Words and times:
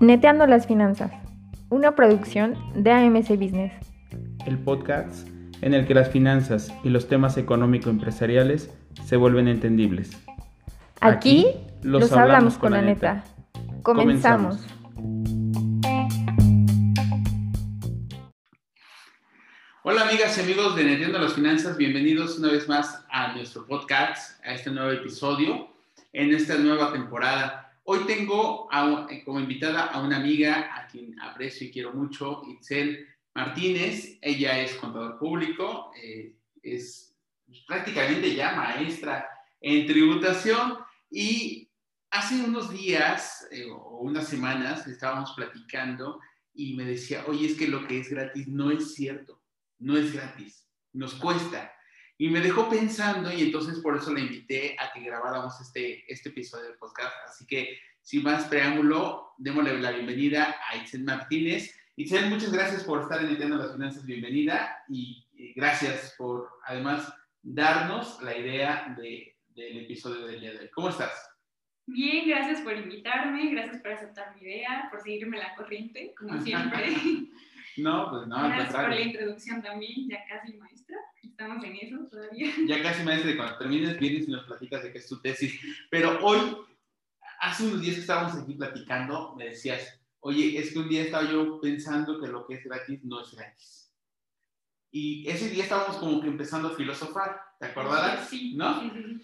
Neteando 0.00 0.46
las 0.46 0.66
finanzas, 0.66 1.12
una 1.68 1.94
producción 1.94 2.54
de 2.74 2.90
AMC 2.90 3.30
Business. 3.38 3.72
El 4.46 4.58
podcast 4.58 5.28
en 5.62 5.74
el 5.74 5.86
que 5.86 5.94
las 5.94 6.08
finanzas 6.08 6.72
y 6.82 6.88
los 6.88 7.06
temas 7.06 7.36
económico-empresariales 7.36 8.74
se 9.04 9.16
vuelven 9.16 9.48
entendibles. 9.48 10.18
Aquí, 11.00 11.46
los, 11.82 12.12
hablamos, 12.12 12.58
con 12.58 12.72
la 12.72 12.82
neta. 12.82 13.24
Comenzamos. 13.82 14.66
Amigas 20.10 20.38
y 20.38 20.40
amigos 20.40 20.74
de 20.74 20.82
Neteando 20.82 21.20
las 21.20 21.34
Finanzas, 21.34 21.76
bienvenidos 21.76 22.36
una 22.36 22.50
vez 22.50 22.66
más 22.68 23.04
a 23.10 23.32
nuestro 23.32 23.64
podcast, 23.64 24.44
a 24.44 24.54
este 24.54 24.68
nuevo 24.68 24.90
episodio, 24.90 25.72
en 26.12 26.34
esta 26.34 26.56
nueva 26.56 26.92
temporada. 26.92 27.78
Hoy 27.84 28.00
tengo 28.08 28.68
como 29.24 29.38
invitada 29.38 29.84
a 29.84 30.02
una 30.02 30.16
amiga 30.16 30.68
a 30.74 30.88
quien 30.88 31.16
aprecio 31.20 31.68
y 31.68 31.70
quiero 31.70 31.92
mucho, 31.92 32.42
Itzel 32.48 33.06
Martínez. 33.36 34.18
Ella 34.20 34.60
es 34.60 34.74
contador 34.74 35.16
público, 35.16 35.92
eh, 36.02 36.34
es 36.60 37.14
prácticamente 37.68 38.34
ya 38.34 38.56
maestra 38.56 39.28
en 39.60 39.86
tributación 39.86 40.78
y 41.08 41.70
hace 42.10 42.34
unos 42.42 42.72
días 42.72 43.46
eh, 43.52 43.70
o 43.70 43.98
unas 43.98 44.26
semanas 44.26 44.88
estábamos 44.88 45.34
platicando 45.36 46.18
y 46.52 46.74
me 46.74 46.84
decía, 46.84 47.22
oye, 47.28 47.46
es 47.46 47.56
que 47.56 47.68
lo 47.68 47.86
que 47.86 48.00
es 48.00 48.10
gratis 48.10 48.48
no 48.48 48.72
es 48.72 48.92
cierto, 48.94 49.39
no 49.80 49.96
es 49.96 50.12
gratis, 50.12 50.68
nos 50.92 51.14
cuesta. 51.14 51.72
Y 52.16 52.28
me 52.28 52.40
dejó 52.40 52.68
pensando 52.68 53.32
y 53.32 53.42
entonces 53.42 53.80
por 53.80 53.96
eso 53.96 54.12
la 54.12 54.20
invité 54.20 54.76
a 54.78 54.92
que 54.92 55.00
grabáramos 55.00 55.58
este, 55.60 56.04
este 56.12 56.28
episodio 56.28 56.66
del 56.66 56.78
podcast. 56.78 57.14
Así 57.26 57.46
que 57.46 57.78
sin 58.02 58.22
más 58.22 58.44
preámbulo, 58.46 59.34
démosle 59.38 59.78
la 59.78 59.92
bienvenida 59.92 60.56
a 60.68 60.76
Itzel 60.76 61.04
Martínez. 61.04 61.74
Itzel, 61.96 62.28
muchas 62.28 62.52
gracias 62.52 62.84
por 62.84 63.02
estar 63.02 63.20
en 63.20 63.28
Nintendo 63.28 63.56
las 63.56 63.72
Finanzas, 63.72 64.04
bienvenida 64.04 64.84
y, 64.88 65.26
gracias 65.56 66.14
por 66.18 66.50
además 66.66 67.12
darnos 67.42 68.20
la 68.22 68.36
idea 68.36 68.94
de, 68.98 69.36
del 69.48 69.78
episodio 69.78 70.26
del 70.26 70.40
día 70.40 70.52
de 70.52 70.58
hoy. 70.60 70.70
¿Cómo 70.74 70.90
estás? 70.90 71.30
Bien, 71.86 72.28
gracias 72.28 72.60
por 72.60 72.76
invitarme, 72.76 73.50
gracias 73.50 73.80
por 73.80 73.92
aceptar 73.92 74.34
mi 74.36 74.42
idea, 74.42 74.88
por 74.90 75.00
seguirme 75.00 75.38
la 75.38 75.54
corriente, 75.54 76.14
como 76.16 76.40
siempre. 76.40 76.94
no, 77.80 78.10
pues 78.10 78.26
no. 78.26 78.36
Gracias 78.36 78.74
por 78.74 78.88
la 78.88 79.00
introducción 79.00 79.62
también, 79.62 80.08
ya 80.08 80.24
casi 80.26 80.56
maestra. 80.56 80.96
Estamos 81.22 81.64
en 81.64 81.76
eso 81.76 81.96
todavía. 82.10 82.52
Ya 82.66 82.82
casi 82.82 83.02
maestra, 83.02 83.30
y 83.30 83.36
cuando 83.36 83.58
termines 83.58 83.98
vienes 83.98 84.28
y 84.28 84.32
nos 84.32 84.44
platicas 84.44 84.82
de 84.82 84.92
qué 84.92 84.98
es 84.98 85.08
tu 85.08 85.20
tesis. 85.20 85.60
Pero 85.90 86.18
hoy, 86.22 86.56
hace 87.40 87.66
unos 87.66 87.80
días 87.80 87.96
que 87.96 88.00
estábamos 88.02 88.34
aquí 88.34 88.54
platicando, 88.54 89.34
me 89.36 89.46
decías, 89.46 90.00
oye, 90.20 90.58
es 90.58 90.72
que 90.72 90.78
un 90.78 90.88
día 90.88 91.02
estaba 91.02 91.30
yo 91.30 91.60
pensando 91.60 92.20
que 92.20 92.28
lo 92.28 92.46
que 92.46 92.54
es 92.54 92.64
gratis 92.64 93.02
no 93.04 93.20
es 93.22 93.32
gratis. 93.32 93.94
Y 94.92 95.28
ese 95.28 95.48
día 95.48 95.64
estábamos 95.64 95.96
como 95.96 96.20
que 96.20 96.28
empezando 96.28 96.68
a 96.68 96.76
filosofar, 96.76 97.40
¿te 97.58 97.66
acordarás? 97.66 98.28
Sí. 98.28 98.54
¿No? 98.56 98.80
Sí, 98.80 98.90
sí, 98.94 99.22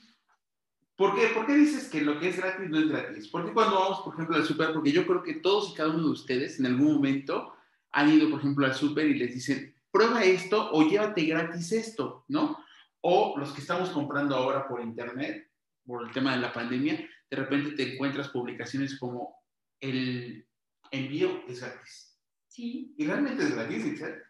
¿Por 0.96 1.14
qué? 1.14 1.26
¿Por 1.28 1.46
qué 1.46 1.54
dices 1.54 1.88
que 1.88 2.00
lo 2.00 2.18
que 2.18 2.30
es 2.30 2.38
gratis 2.38 2.70
no 2.70 2.78
es 2.78 2.88
gratis? 2.88 3.28
¿Por 3.28 3.44
qué 3.44 3.52
cuando 3.52 3.78
vamos, 3.78 4.00
por 4.00 4.14
ejemplo, 4.14 4.36
al 4.36 4.46
súper? 4.46 4.72
Porque 4.72 4.92
yo 4.92 5.06
creo 5.06 5.22
que 5.22 5.34
todos 5.34 5.70
y 5.70 5.74
cada 5.74 5.90
uno 5.90 6.04
de 6.04 6.10
ustedes 6.10 6.58
en 6.58 6.66
algún 6.66 6.94
momento 6.94 7.52
han 7.96 8.12
ido, 8.12 8.28
por 8.28 8.40
ejemplo, 8.40 8.66
al 8.66 8.74
súper 8.74 9.06
y 9.06 9.14
les 9.14 9.32
dicen, 9.32 9.74
prueba 9.90 10.22
esto 10.22 10.70
o 10.72 10.86
llévate 10.86 11.24
gratis 11.24 11.72
esto, 11.72 12.26
¿no? 12.28 12.58
O 13.00 13.38
los 13.38 13.52
que 13.52 13.62
estamos 13.62 13.88
comprando 13.88 14.36
ahora 14.36 14.68
por 14.68 14.82
internet, 14.82 15.50
por 15.86 16.06
el 16.06 16.12
tema 16.12 16.34
de 16.34 16.42
la 16.42 16.52
pandemia, 16.52 17.08
de 17.30 17.36
repente 17.36 17.70
te 17.70 17.94
encuentras 17.94 18.28
publicaciones 18.28 18.98
como 18.98 19.34
el 19.80 20.46
envío 20.90 21.42
es 21.48 21.62
gratis. 21.62 22.20
Sí. 22.48 22.94
¿Y 22.98 23.06
realmente 23.06 23.42
es 23.42 23.54
gratis, 23.54 23.86
Itzel? 23.86 24.22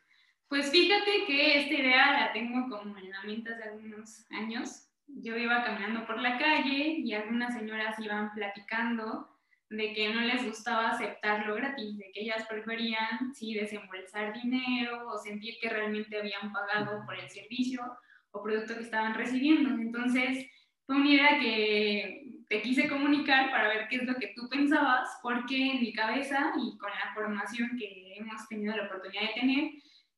Pues 0.49 0.71
fíjate 0.71 1.25
que 1.27 1.63
esta 1.63 1.75
idea 1.75 2.21
la 2.21 2.33
tengo 2.33 2.69
como 2.69 2.97
en 2.99 3.11
la 3.11 3.23
mente 3.25 3.53
hace 3.53 3.65
algunos 3.65 4.31
años. 4.31 4.89
Yo 5.09 5.37
iba 5.37 5.65
caminando 5.65 6.07
por 6.07 6.21
la 6.21 6.39
calle 6.39 7.01
y 7.01 7.13
algunas 7.15 7.53
señoras 7.53 7.99
iban 7.99 8.33
platicando 8.33 9.36
de 9.69 9.93
que 9.93 10.15
no 10.15 10.21
les 10.21 10.44
gustaba 10.44 10.91
aceptar 10.91 11.47
lo 11.47 11.56
gratis, 11.56 11.99
de 11.99 12.10
que 12.12 12.21
ellas 12.22 12.47
preferían 12.49 13.34
sí 13.34 13.54
desembolsar 13.54 14.32
dinero 14.41 15.09
o 15.09 15.19
sentir 15.19 15.54
que 15.60 15.69
realmente 15.69 16.19
habían 16.19 16.53
pagado 16.53 17.04
por 17.04 17.19
el 17.19 17.28
servicio 17.28 17.82
o 18.31 18.43
producto 18.43 18.75
que 18.75 18.82
estaban 18.82 19.15
recibiendo. 19.15 19.71
Entonces, 19.71 20.47
fue 20.87 20.97
una 20.97 21.10
idea 21.10 21.38
que 21.41 22.27
te 22.49 22.62
quise 22.62 22.88
comunicar 22.88 23.50
para 23.50 23.69
ver 23.69 23.88
qué 23.88 23.97
es 23.97 24.04
lo 24.04 24.15
que 24.15 24.32
tú 24.37 24.49
pensabas, 24.49 25.19
porque 25.22 25.72
en 25.72 25.81
mi 25.81 25.93
cabeza 25.93 26.53
y 26.56 26.78
con 26.78 26.91
la 26.91 27.12
formación 27.12 27.77
que 27.77 28.15
hemos 28.16 28.47
tenido 28.48 28.77
la 28.77 28.84
oportunidad 28.84 29.22
de 29.22 29.41
tener, 29.41 29.71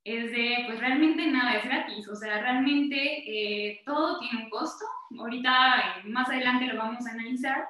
es 0.04 0.30
de, 0.30 0.64
pues 0.66 0.78
realmente 0.78 1.26
nada 1.26 1.54
es 1.54 1.64
gratis, 1.64 2.08
o 2.08 2.14
sea, 2.14 2.40
realmente 2.40 2.96
eh, 2.96 3.82
todo 3.84 4.18
tiene 4.20 4.44
un 4.44 4.50
costo. 4.50 4.84
Ahorita, 5.18 6.00
eh, 6.04 6.08
más 6.08 6.28
adelante 6.28 6.66
lo 6.66 6.76
vamos 6.76 7.06
a 7.06 7.12
analizar, 7.12 7.66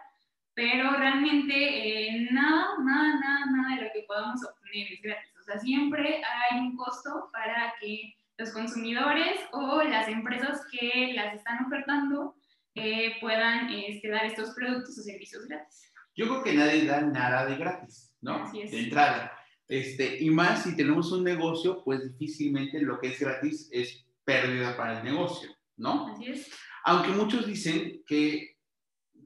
pero 0.58 0.90
realmente 0.90 1.54
eh, 1.54 2.26
nada, 2.32 2.74
nada, 2.84 3.20
nada, 3.20 3.46
nada 3.46 3.76
de 3.76 3.82
lo 3.82 3.92
que 3.92 4.02
podamos 4.08 4.40
obtener 4.42 4.92
es 4.92 5.00
gratis. 5.00 5.32
O 5.38 5.42
sea, 5.44 5.56
siempre 5.60 6.20
hay 6.24 6.58
un 6.58 6.76
costo 6.76 7.30
para 7.32 7.74
que 7.80 8.16
los 8.38 8.50
consumidores 8.50 9.38
o 9.52 9.84
las 9.84 10.08
empresas 10.08 10.66
que 10.72 11.12
las 11.14 11.32
están 11.36 11.64
ofertando 11.64 12.34
eh, 12.74 13.18
puedan 13.20 13.72
este, 13.72 14.08
dar 14.08 14.24
estos 14.24 14.50
productos 14.56 14.98
o 14.98 15.02
servicios 15.02 15.46
gratis. 15.46 15.92
Yo 16.16 16.26
creo 16.26 16.42
que 16.42 16.54
nadie 16.54 16.86
da 16.86 17.02
nada 17.02 17.46
de 17.46 17.54
gratis, 17.54 18.12
¿no? 18.20 18.42
Así 18.42 18.62
es. 18.62 18.72
De 18.72 18.80
entrada. 18.80 19.38
Este, 19.68 20.20
y 20.20 20.28
más 20.30 20.64
si 20.64 20.74
tenemos 20.74 21.12
un 21.12 21.22
negocio, 21.22 21.84
pues 21.84 22.02
difícilmente 22.02 22.80
lo 22.80 22.98
que 22.98 23.10
es 23.10 23.20
gratis 23.20 23.68
es 23.70 24.04
pérdida 24.24 24.76
para 24.76 24.98
el 24.98 25.04
negocio, 25.04 25.50
¿no? 25.76 26.08
Así 26.08 26.26
es. 26.26 26.50
Aunque 26.82 27.10
muchos 27.10 27.46
dicen 27.46 28.02
que 28.04 28.57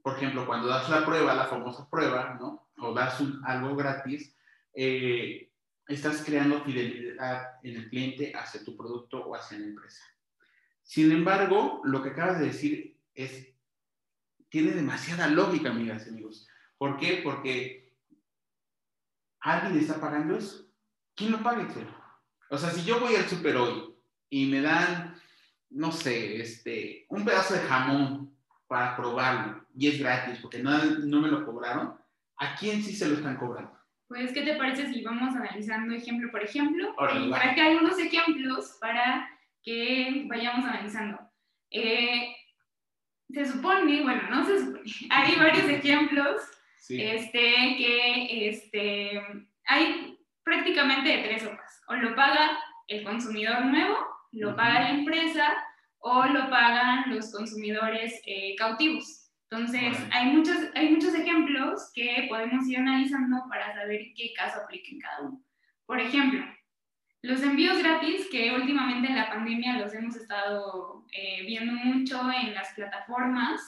por 0.03 0.17
ejemplo, 0.17 0.47
cuando 0.47 0.67
das 0.67 0.89
la 0.89 1.05
prueba, 1.07 1.35
la 1.35 1.47
famosa 1.47 1.89
prueba, 1.89 2.37
¿no? 2.41 2.69
O 2.79 2.93
das 2.93 3.21
un, 3.21 3.41
algo 3.45 3.77
gratis, 3.77 4.37
eh, 4.75 5.51
estás 5.87 6.23
creando 6.25 6.65
fidelidad 6.65 7.61
en 7.63 7.77
el 7.77 7.89
cliente 7.89 8.33
hacia 8.35 8.65
tu 8.65 8.77
producto 8.77 9.25
o 9.25 9.35
hacia 9.37 9.59
la 9.59 9.67
empresa. 9.67 10.03
Sin 10.83 11.13
embargo, 11.13 11.81
lo 11.85 12.03
que 12.03 12.11
acabas 12.11 12.41
de 12.41 12.47
decir 12.47 12.99
es, 13.15 13.49
tiene 14.49 14.73
demasiada 14.73 15.29
lógica, 15.29 15.71
amigas 15.71 16.07
y 16.07 16.11
amigos. 16.11 16.49
¿Por 16.77 16.99
qué? 16.99 17.21
Porque 17.23 17.95
alguien 19.41 19.79
está 19.79 20.01
pagando 20.01 20.37
eso. 20.37 20.69
¿Quién 21.15 21.31
lo 21.31 21.43
paga, 21.43 21.69
O 22.51 22.59
sea, 22.59 22.71
si 22.71 22.85
yo 22.85 22.99
voy 22.99 23.15
al 23.15 23.29
super 23.29 23.57
hoy 23.57 23.95
y 24.29 24.47
me 24.47 24.61
dan, 24.63 25.15
no 25.71 25.93
sé, 25.93 26.41
este, 26.41 27.07
un 27.09 27.25
pedazo 27.25 27.55
de 27.55 27.61
jamón 27.61 28.32
para 28.73 28.97
probarlo 28.97 29.67
y 29.77 29.87
es 29.89 29.99
gratis 30.01 30.39
porque 30.41 30.61
no, 30.61 30.71
no 30.83 31.21
me 31.21 31.29
lo 31.29 31.45
cobraron, 31.45 31.95
¿a 32.39 32.55
quién 32.57 32.83
sí 32.83 32.95
se 32.97 33.07
lo 33.07 33.17
están 33.17 33.37
cobrando? 33.37 33.79
Pues, 34.09 34.33
¿qué 34.33 34.41
te 34.41 34.57
parece 34.57 34.91
si 34.91 35.03
vamos 35.05 35.37
analizando 35.37 35.95
ejemplo 35.95 36.31
por 36.31 36.43
ejemplo? 36.43 36.95
Órale, 36.97 37.27
y 37.27 37.29
va. 37.29 37.39
para 37.39 37.55
que 37.55 37.61
hay 37.61 37.77
unos 37.77 37.99
ejemplos 37.99 38.79
para 38.81 39.29
que 39.63 40.25
vayamos 40.27 40.65
analizando. 40.65 41.19
Eh, 41.71 42.35
se 43.31 43.45
supone, 43.45 44.03
bueno, 44.03 44.23
no 44.31 44.43
se 44.47 44.59
supone, 44.59 44.83
hay 45.11 45.35
varios 45.37 45.69
ejemplos 45.79 46.41
Sí. 46.79 47.01
este, 47.01 47.41
que 47.77 48.49
este, 48.49 49.23
hay 49.67 50.19
prácticamente 50.43 51.09
de 51.11 51.23
tres 51.25 51.43
sopas. 51.43 51.83
O 51.89 51.95
lo 51.95 52.17
paga 52.17 52.59
el 52.89 53.05
consumidor 53.05 53.67
nuevo, 53.67 53.99
lo 54.33 54.49
Ujú. 54.49 54.57
paga 54.57 54.81
la 54.81 54.91
empresa 54.91 55.45
o 56.03 56.25
lo 56.27 56.51
pagan 56.51 57.15
los 57.15 57.33
consumidores 57.33 58.21
eh, 58.27 58.55
cautivos. 58.57 59.31
Entonces, 59.51 59.99
hay 60.11 60.33
muchos, 60.33 60.57
hay 60.75 60.91
muchos 60.91 61.15
ejemplos 61.15 61.91
que 61.95 62.27
podemos 62.29 62.67
ir 62.69 62.79
analizando 62.79 63.45
para 63.49 63.75
saber 63.75 64.13
qué 64.17 64.33
caso 64.35 64.61
aplica 64.61 64.91
en 64.91 65.01
cada 65.01 65.21
uno. 65.23 65.43
Por 65.87 66.01
ejemplo, 66.01 66.41
los 67.23 67.43
envíos 67.43 67.79
gratis, 67.79 68.29
que 68.31 68.55
últimamente 68.55 69.09
en 69.09 69.17
la 69.17 69.31
pandemia 69.31 69.79
los 69.79 69.95
hemos 69.95 70.17
estado 70.17 71.05
eh, 71.13 71.45
viendo 71.47 71.73
mucho 71.73 72.21
en 72.31 72.55
las 72.55 72.73
plataformas, 72.75 73.61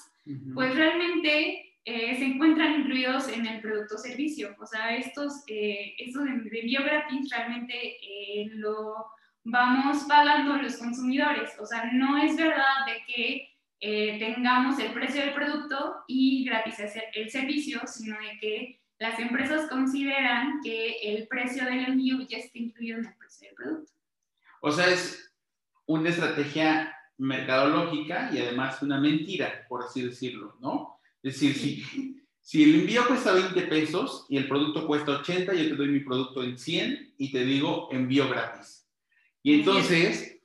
pues 0.54 0.74
realmente 0.74 1.74
eh, 1.86 2.16
se 2.16 2.24
encuentran 2.24 2.80
incluidos 2.80 3.28
en 3.28 3.46
el 3.46 3.60
producto 3.60 3.96
o 3.96 3.98
servicio. 3.98 4.56
O 4.58 4.66
sea, 4.66 4.96
estos, 4.96 5.44
eh, 5.48 5.94
estos 5.98 6.24
de 6.24 6.30
de 6.30 6.60
envío 6.60 6.82
gratis 6.82 7.28
realmente 7.30 7.98
eh, 8.02 8.48
lo 8.54 9.06
vamos 9.44 10.04
pagando 10.08 10.56
los 10.56 10.76
consumidores. 10.76 11.52
O 11.60 11.66
sea, 11.66 11.90
no 11.92 12.18
es 12.18 12.36
verdad 12.36 12.86
de 12.86 13.04
que 13.14 13.50
eh, 13.80 14.18
tengamos 14.18 14.78
el 14.78 14.92
precio 14.92 15.20
del 15.20 15.34
producto 15.34 15.96
y 16.08 16.44
gratis 16.44 16.80
el 16.80 16.88
ser- 16.88 17.08
el 17.14 17.30
servicio, 17.30 17.80
sino 17.86 18.16
de 18.18 18.38
que 18.40 18.80
las 18.98 19.18
empresas 19.18 19.68
consideran 19.68 20.60
que 20.62 20.96
el 21.02 21.26
precio 21.28 21.64
del 21.64 21.84
envío 21.84 22.20
ya 22.26 22.38
está 22.38 22.58
incluido 22.58 22.98
en 22.98 23.06
el 23.06 23.14
precio 23.16 23.48
del 23.48 23.54
producto. 23.56 23.92
O 24.60 24.70
sea, 24.72 24.86
es 24.88 25.30
una 25.86 26.08
estrategia 26.08 26.96
mercadológica 27.18 28.30
y 28.32 28.38
además 28.38 28.80
una 28.82 28.98
mentira, 28.98 29.66
por 29.68 29.82
así 29.84 30.02
decirlo, 30.02 30.56
¿no? 30.60 30.98
Es 31.22 31.34
decir, 31.40 31.54
si, 31.54 32.22
si 32.40 32.62
el 32.62 32.80
envío 32.80 33.06
cuesta 33.06 33.32
20 33.32 33.60
pesos 33.62 34.26
y 34.30 34.38
el 34.38 34.48
producto 34.48 34.86
cuesta 34.86 35.12
80, 35.18 35.52
yo 35.54 35.68
te 35.68 35.74
doy 35.76 35.88
mi 35.88 36.00
producto 36.00 36.42
en 36.42 36.56
100 36.58 37.14
y 37.18 37.30
te 37.32 37.44
digo 37.44 37.88
envío 37.92 38.28
gratis. 38.28 38.83
Y 39.44 39.60
entonces, 39.60 40.40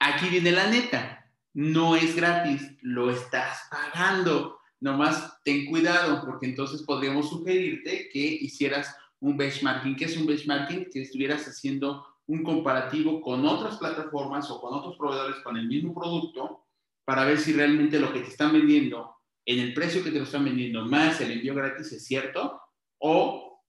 aquí 0.00 0.28
viene 0.30 0.50
la 0.50 0.68
neta. 0.68 1.30
No 1.52 1.94
es 1.94 2.16
gratis, 2.16 2.62
lo 2.80 3.10
estás 3.10 3.60
pagando. 3.70 4.58
Nomás 4.80 5.40
ten 5.44 5.66
cuidado, 5.66 6.22
porque 6.24 6.46
entonces 6.46 6.82
podríamos 6.82 7.28
sugerirte 7.28 8.08
que 8.10 8.18
hicieras 8.18 8.96
un 9.20 9.36
benchmarking. 9.36 9.96
¿Qué 9.96 10.06
es 10.06 10.16
un 10.16 10.26
benchmarking? 10.26 10.88
Que 10.90 11.02
estuvieras 11.02 11.46
haciendo 11.46 12.06
un 12.26 12.42
comparativo 12.42 13.20
con 13.20 13.46
otras 13.46 13.76
plataformas 13.76 14.50
o 14.50 14.60
con 14.60 14.74
otros 14.74 14.96
proveedores 14.96 15.40
con 15.40 15.56
el 15.56 15.68
mismo 15.68 15.94
producto 15.94 16.66
para 17.04 17.24
ver 17.24 17.38
si 17.38 17.52
realmente 17.52 18.00
lo 18.00 18.12
que 18.12 18.20
te 18.20 18.28
están 18.28 18.52
vendiendo 18.52 19.14
en 19.44 19.60
el 19.60 19.74
precio 19.74 20.02
que 20.02 20.10
te 20.10 20.18
lo 20.18 20.24
están 20.24 20.44
vendiendo 20.44 20.84
más 20.84 21.20
el 21.20 21.30
envío 21.30 21.54
gratis 21.54 21.92
es 21.92 22.04
cierto 22.04 22.60
o, 22.98 23.62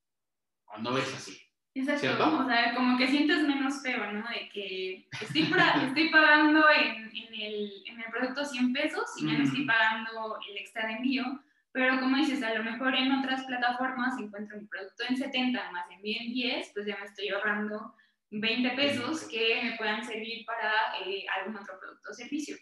no 0.80 0.94
ves 0.94 1.14
así. 1.14 1.38
Exacto. 1.80 2.02
¿cierto? 2.02 2.38
O 2.40 2.46
sea, 2.46 2.74
como 2.76 2.98
que 2.98 3.08
sientes 3.08 3.48
menos 3.48 3.82
feo, 3.82 4.12
¿no? 4.12 4.28
De 4.30 4.50
que 4.50 5.08
estoy, 5.22 5.42
estoy 5.88 6.10
pagando 6.10 6.64
en, 6.70 7.10
en, 7.16 7.34
el, 7.34 7.84
en, 7.86 8.00
el, 8.00 8.12
producto 8.12 8.46
100 8.46 8.74
pesos 8.74 9.06
y 9.18 9.28
ya 9.28 9.38
no 9.38 9.44
estoy 9.44 9.66
pagando 9.66 10.40
el 10.50 10.58
extra 10.58 10.88
de 10.88 10.94
envío, 10.94 11.24
pero 11.72 12.00
como 12.00 12.18
dices, 12.18 12.42
a 12.42 12.56
lo 12.56 12.64
mejor 12.64 12.96
en 12.96 13.12
otras 13.12 13.44
plataformas 13.46 14.20
encuentro 14.20 14.58
mi 14.58 14.66
producto 14.66 15.04
en 15.08 15.18
70 15.18 15.72
más 15.72 15.86
envío 15.92 16.18
en 16.20 16.34
10, 16.34 16.72
pues 16.74 16.86
ya 16.88 16.98
me 16.98 17.06
estoy 17.06 17.30
ahorrando 17.30 17.94
20 18.32 18.70
pesos 18.72 19.28
que 19.30 19.62
me 19.64 19.78
puedan 19.78 20.04
servir 20.04 20.46
para 20.46 20.72
eh, 21.06 21.26
algún 21.38 21.56
otro 21.58 21.80
producto 21.80 22.10
o 22.10 22.14
servicio 22.14 22.58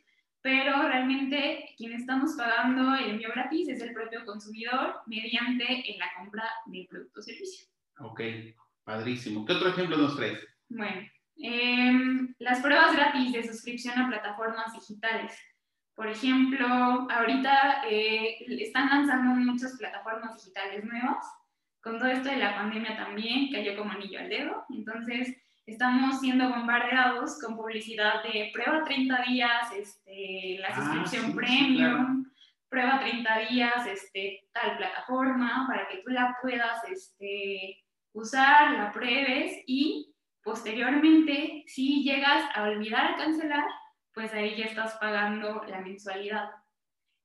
pero 0.46 0.80
realmente 0.84 1.74
quien 1.76 1.94
estamos 1.94 2.36
pagando 2.38 2.94
el 2.94 3.10
envío 3.10 3.30
gratis 3.34 3.68
es 3.68 3.82
el 3.82 3.94
propio 3.94 4.24
consumidor 4.26 4.98
mediante 5.08 5.92
en 5.92 5.98
la 5.98 6.06
compra 6.16 6.48
del 6.68 6.86
producto 6.86 7.20
o 7.20 7.24
servicio. 7.24 7.68
Ok, 7.98 8.22
padrísimo. 8.86 9.46
¿Qué 9.46 9.54
otro 9.54 9.70
ejemplo 9.70 9.98
nos 9.98 10.16
traes? 10.16 10.48
Bueno, 10.70 11.02
em, 11.38 12.34
las 12.40 12.62
pruebas 12.62 12.96
gratis 12.96 13.34
de 13.34 13.44
suscripción 13.44 14.00
a 14.00 14.08
plataformas 14.08 14.72
digitales. 14.74 15.38
Por 15.96 16.08
ejemplo, 16.08 16.68
ahorita 17.10 17.84
eh, 17.90 18.38
están 18.48 18.90
lanzando 18.90 19.34
muchas 19.36 19.78
plataformas 19.78 20.36
digitales 20.36 20.84
nuevas. 20.86 21.26
Con 21.82 22.00
todo 22.00 22.10
esto 22.10 22.30
de 22.30 22.38
la 22.38 22.56
pandemia 22.56 22.98
también 22.98 23.52
cayó 23.52 23.78
como 23.78 23.92
anillo 23.92 24.20
al 24.20 24.30
dedo. 24.30 24.66
Entonces, 24.70 25.36
estamos 25.66 26.20
siendo 26.20 26.50
bombardeados 26.50 27.40
con 27.42 27.56
publicidad 27.56 28.24
de 28.24 28.52
prueba 28.54 28.84
30 28.84 29.24
días, 29.28 29.72
este, 29.74 30.58
la 30.60 30.68
ah, 30.68 30.76
suscripción 30.76 31.36
premium, 31.36 32.26
prueba 32.70 33.00
30 33.00 33.38
días, 33.50 33.88
este, 33.88 34.50
tal 34.52 34.78
plataforma, 34.78 35.66
para 35.68 35.88
que 35.88 36.02
tú 36.04 36.10
la 36.10 36.36
puedas 36.42 36.84
este, 36.92 37.85
usar, 38.16 38.72
la 38.72 38.92
pruebes 38.92 39.64
y 39.68 40.14
posteriormente, 40.44 41.64
si 41.68 42.04
llegas 42.04 42.50
a 42.56 42.64
olvidar 42.64 43.18
cancelar, 43.18 43.66
pues 44.14 44.34
ahí 44.34 44.56
ya 44.56 44.66
estás 44.66 44.94
pagando 44.96 45.64
la 45.68 45.82
mensualidad. 45.82 46.50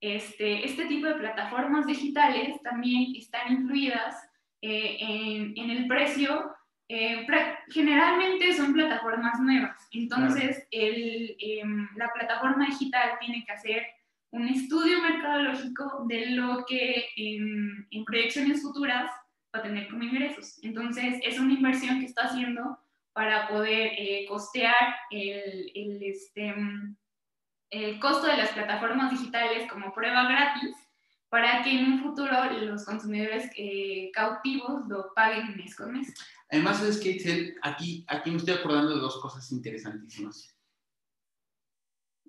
Este, 0.01 0.65
este 0.65 0.85
tipo 0.85 1.07
de 1.07 1.15
plataformas 1.15 1.85
digitales 1.85 2.61
también 2.61 3.15
están 3.15 3.51
incluidas 3.53 4.15
eh, 4.61 4.97
en, 4.99 5.57
en 5.57 5.69
el 5.69 5.87
precio 5.87 6.55
eh, 6.93 7.25
generalmente 7.69 8.53
son 8.53 8.73
plataformas 8.73 9.39
nuevas, 9.39 9.87
entonces 9.91 10.67
el, 10.71 11.37
em, 11.39 11.87
la 11.95 12.11
plataforma 12.11 12.65
digital 12.65 13.11
tiene 13.17 13.45
que 13.45 13.51
hacer 13.53 13.85
un 14.31 14.49
estudio 14.49 15.01
mercadológico 15.01 16.03
de 16.09 16.31
lo 16.31 16.65
que 16.67 17.05
en, 17.15 17.87
en 17.91 18.03
proyecciones 18.03 18.61
futuras 18.61 19.09
va 19.53 19.59
a 19.59 19.63
tener 19.63 19.89
como 19.89 20.03
ingresos. 20.03 20.59
Entonces 20.63 21.19
es 21.23 21.39
una 21.39 21.53
inversión 21.53 21.99
que 21.99 22.05
está 22.05 22.23
haciendo 22.23 22.79
para 23.13 23.47
poder 23.47 23.91
eh, 23.97 24.25
costear 24.27 24.95
el, 25.09 25.71
el, 25.75 26.03
este, 26.03 26.55
el 27.69 27.99
costo 27.99 28.27
de 28.27 28.37
las 28.37 28.51
plataformas 28.51 29.11
digitales 29.11 29.69
como 29.69 29.93
prueba 29.93 30.23
gratis 30.23 30.75
para 31.31 31.63
que 31.63 31.71
en 31.71 31.93
un 31.93 32.03
futuro 32.03 32.31
los 32.61 32.83
consumidores 32.83 33.49
eh, 33.55 34.11
cautivos 34.13 34.85
lo 34.89 35.13
paguen 35.13 35.55
mes 35.55 35.75
con 35.75 35.93
mes. 35.93 36.13
Además, 36.49 36.83
es 36.83 36.99
que 36.99 37.55
aquí, 37.61 38.05
aquí 38.09 38.31
me 38.31 38.37
estoy 38.37 38.55
acordando 38.55 38.93
de 38.93 38.99
dos 38.99 39.17
cosas 39.21 39.49
interesantísimas. 39.53 40.53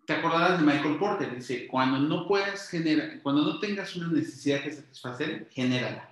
Te 0.06 0.12
acordarás 0.12 0.60
de 0.60 0.66
Michael 0.66 0.98
Porter, 0.98 1.34
dice, 1.34 1.66
cuando 1.66 1.98
no 1.98 2.28
puedas 2.28 2.68
generar, 2.68 3.20
cuando 3.22 3.42
no 3.42 3.58
tengas 3.58 3.96
una 3.96 4.08
necesidad 4.08 4.62
que 4.62 4.72
satisfacer, 4.72 5.48
genérala. 5.50 6.11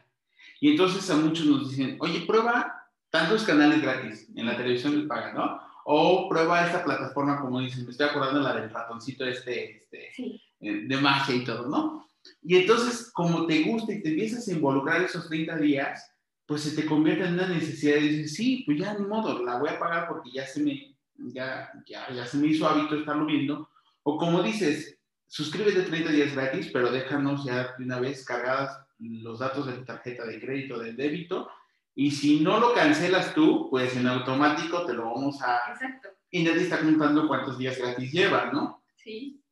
Y 0.61 0.71
entonces 0.71 1.09
a 1.11 1.17
muchos 1.17 1.47
nos 1.47 1.71
dicen, 1.71 1.97
oye, 2.01 2.21
prueba 2.27 2.87
tantos 3.09 3.43
canales 3.45 3.83
gratis 3.83 4.29
en 4.37 4.47
la 4.47 4.57
televisión 4.57 4.97
les 4.97 5.09
pagan, 5.09 5.35
¿no? 5.35 5.61
O 5.85 6.29
prueba 6.29 6.65
esta 6.65 6.85
plataforma, 6.85 7.41
como 7.41 7.61
dicen, 7.61 7.85
me 7.85 7.91
estoy 7.91 8.07
acordando 8.07 8.41
la 8.41 8.55
del 8.55 8.71
ratoncito 8.71 9.25
este, 9.25 9.79
este 9.79 10.13
eh, 10.61 10.85
de 10.87 10.97
magia 10.99 11.35
y 11.35 11.45
todo, 11.45 11.67
¿no? 11.67 12.07
Y 12.43 12.57
entonces, 12.57 13.11
como 13.13 13.47
te 13.47 13.63
gusta 13.63 13.93
y 13.93 14.03
te 14.03 14.11
empiezas 14.11 14.47
a 14.47 14.53
involucrar 14.53 15.03
esos 15.03 15.29
30 15.29 15.57
días, 15.57 16.15
pues 16.47 16.63
se 16.63 16.77
te 16.77 16.87
convierte 16.87 17.25
en 17.25 17.35
una 17.35 17.49
necesidad 17.49 17.97
y 17.97 18.09
dices, 18.09 18.35
sí, 18.35 18.63
pues 18.67 18.79
ya 18.79 18.95
ni 18.95 19.07
modo, 19.07 19.43
la 19.43 19.59
voy 19.59 19.71
a 19.71 19.79
pagar 19.79 20.09
porque 20.09 20.31
ya 20.31 20.47
se 20.47 20.63
me, 20.63 20.95
ya, 21.17 21.71
ya, 21.87 22.13
ya 22.13 22.27
se 22.27 22.37
me 22.37 22.49
hizo 22.49 22.69
hábito 22.69 22.97
estarlo 22.97 23.25
viendo. 23.25 23.71
O 24.03 24.19
como 24.19 24.43
dices, 24.43 24.99
suscríbete 25.27 25.83
30 25.83 26.11
días 26.11 26.35
gratis, 26.35 26.71
pero 26.73 26.93
déjanos 26.93 27.45
ya 27.45 27.75
de 27.79 27.85
una 27.85 28.01
vez 28.01 28.25
cargadas 28.25 28.79
los 29.01 29.39
datos 29.39 29.67
de 29.67 29.73
tu 29.73 29.85
tarjeta 29.85 30.25
de 30.25 30.41
crédito, 30.41 30.79
de 30.79 30.93
débito, 30.93 31.51
y 31.95 32.11
si 32.11 32.41
no 32.41 32.61
lo 32.61 32.73
cancelas 32.73 33.35
tú, 33.35 33.69
pues 33.71 33.97
en 33.97 34.07
automático 34.07 34.87
te 34.87 34.95
lo 34.95 35.07
vamos 35.07 35.43
a... 35.43 35.73
Exacto. 35.73 36.09
Y 36.31 36.43
nadie 36.45 36.63
está 36.63 36.81
contando 36.81 37.27
cuántos 37.27 37.59
días 37.59 37.77
gratis 37.79 38.13
lleva, 38.13 38.51
¿no? 38.53 38.85
Sí. 38.97 39.43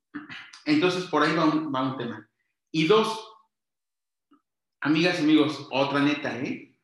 Entonces, 0.65 1.05
por 1.05 1.23
ahí 1.23 1.35
va 1.35 1.47
un, 1.47 1.75
va 1.75 1.93
un 1.93 1.97
tema. 1.97 2.29
Y 2.71 2.87
dos, 2.87 3.29
amigas 4.81 5.19
y 5.19 5.25
amigos, 5.25 5.67
otra 5.71 6.00
neta, 6.00 6.39
¿eh? 6.39 6.77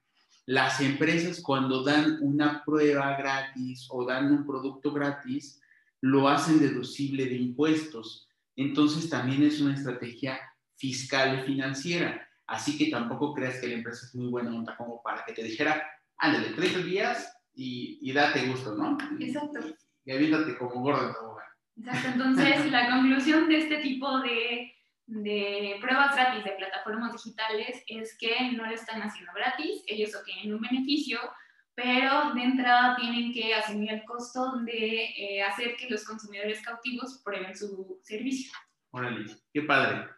Las 0.46 0.80
empresas 0.80 1.40
cuando 1.40 1.82
dan 1.82 2.18
una 2.20 2.62
prueba 2.64 3.16
gratis 3.16 3.86
o 3.90 4.04
dan 4.04 4.30
un 4.32 4.46
producto 4.46 4.92
gratis, 4.92 5.60
lo 6.00 6.28
hacen 6.28 6.60
deducible 6.60 7.24
de 7.26 7.36
impuestos. 7.36 8.28
Entonces 8.56 9.08
también 9.08 9.42
es 9.42 9.60
una 9.60 9.74
estrategia 9.74 10.38
fiscal 10.76 11.40
y 11.40 11.46
financiera. 11.46 12.23
Así 12.46 12.76
que 12.76 12.90
tampoco 12.90 13.34
creas 13.34 13.60
que 13.60 13.68
la 13.68 13.74
empresa 13.74 14.06
es 14.06 14.14
muy 14.14 14.28
buena 14.30 14.54
onda 14.54 14.76
como 14.76 15.02
para 15.02 15.24
que 15.24 15.32
te 15.32 15.42
dijera, 15.42 15.82
ándale, 16.18 16.50
30 16.50 16.80
días 16.80 17.36
y, 17.54 17.98
y 18.02 18.12
date 18.12 18.46
gusto, 18.46 18.74
¿no? 18.74 18.98
Exacto. 19.18 19.60
Y, 20.04 20.12
avítate 20.12 20.56
como 20.58 20.82
gordo 20.82 21.40
en 21.76 21.86
Exacto. 21.86 22.08
Entonces, 22.12 22.70
la 22.70 22.90
conclusión 22.90 23.48
de 23.48 23.58
este 23.58 23.78
tipo 23.78 24.20
de 24.20 24.74
de 25.06 25.76
pruebas 25.80 26.14
gratis 26.14 26.44
de 26.44 26.52
plataformas 26.52 27.12
digitales 27.12 27.82
es 27.86 28.16
que 28.18 28.52
no 28.52 28.64
lo 28.64 28.72
están 28.72 29.02
haciendo 29.02 29.32
gratis, 29.34 29.82
ellos 29.86 30.14
obtienen 30.14 30.54
un 30.54 30.60
beneficio, 30.60 31.18
pero 31.74 32.32
de 32.34 32.42
entrada 32.42 32.96
tienen 32.96 33.32
que 33.32 33.54
asumir 33.54 33.92
el 33.92 34.04
costo 34.04 34.60
de 34.64 35.10
eh, 35.16 35.42
hacer 35.42 35.76
que 35.76 35.90
los 35.90 36.04
consumidores 36.04 36.62
cautivos 36.62 37.20
prueben 37.24 37.56
su 37.56 37.98
servicio. 38.02 38.52
Órale, 38.90 39.26
qué 39.52 39.62
padre. 39.62 40.08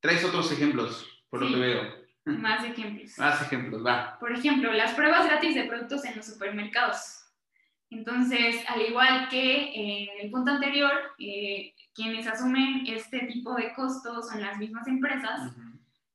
Traes 0.00 0.24
otros 0.24 0.52
ejemplos, 0.52 1.08
por 1.30 1.42
lo 1.42 1.48
que 1.48 1.56
veo. 1.56 2.06
Más 2.24 2.64
ejemplos. 2.64 3.18
Más 3.18 3.40
ejemplos, 3.42 3.86
va. 3.86 4.18
Por 4.18 4.32
ejemplo, 4.32 4.72
las 4.72 4.94
pruebas 4.94 5.26
gratis 5.26 5.54
de 5.54 5.64
productos 5.64 6.04
en 6.04 6.16
los 6.16 6.26
supermercados. 6.26 7.22
Entonces, 7.88 8.64
al 8.68 8.82
igual 8.82 9.28
que 9.28 9.70
en 9.74 10.24
el 10.24 10.30
punto 10.30 10.50
anterior, 10.50 10.92
eh, 11.18 11.72
quienes 11.94 12.26
asumen 12.26 12.84
este 12.88 13.20
tipo 13.26 13.54
de 13.54 13.72
costos 13.74 14.28
son 14.28 14.40
las 14.40 14.58
mismas 14.58 14.88
empresas, 14.88 15.52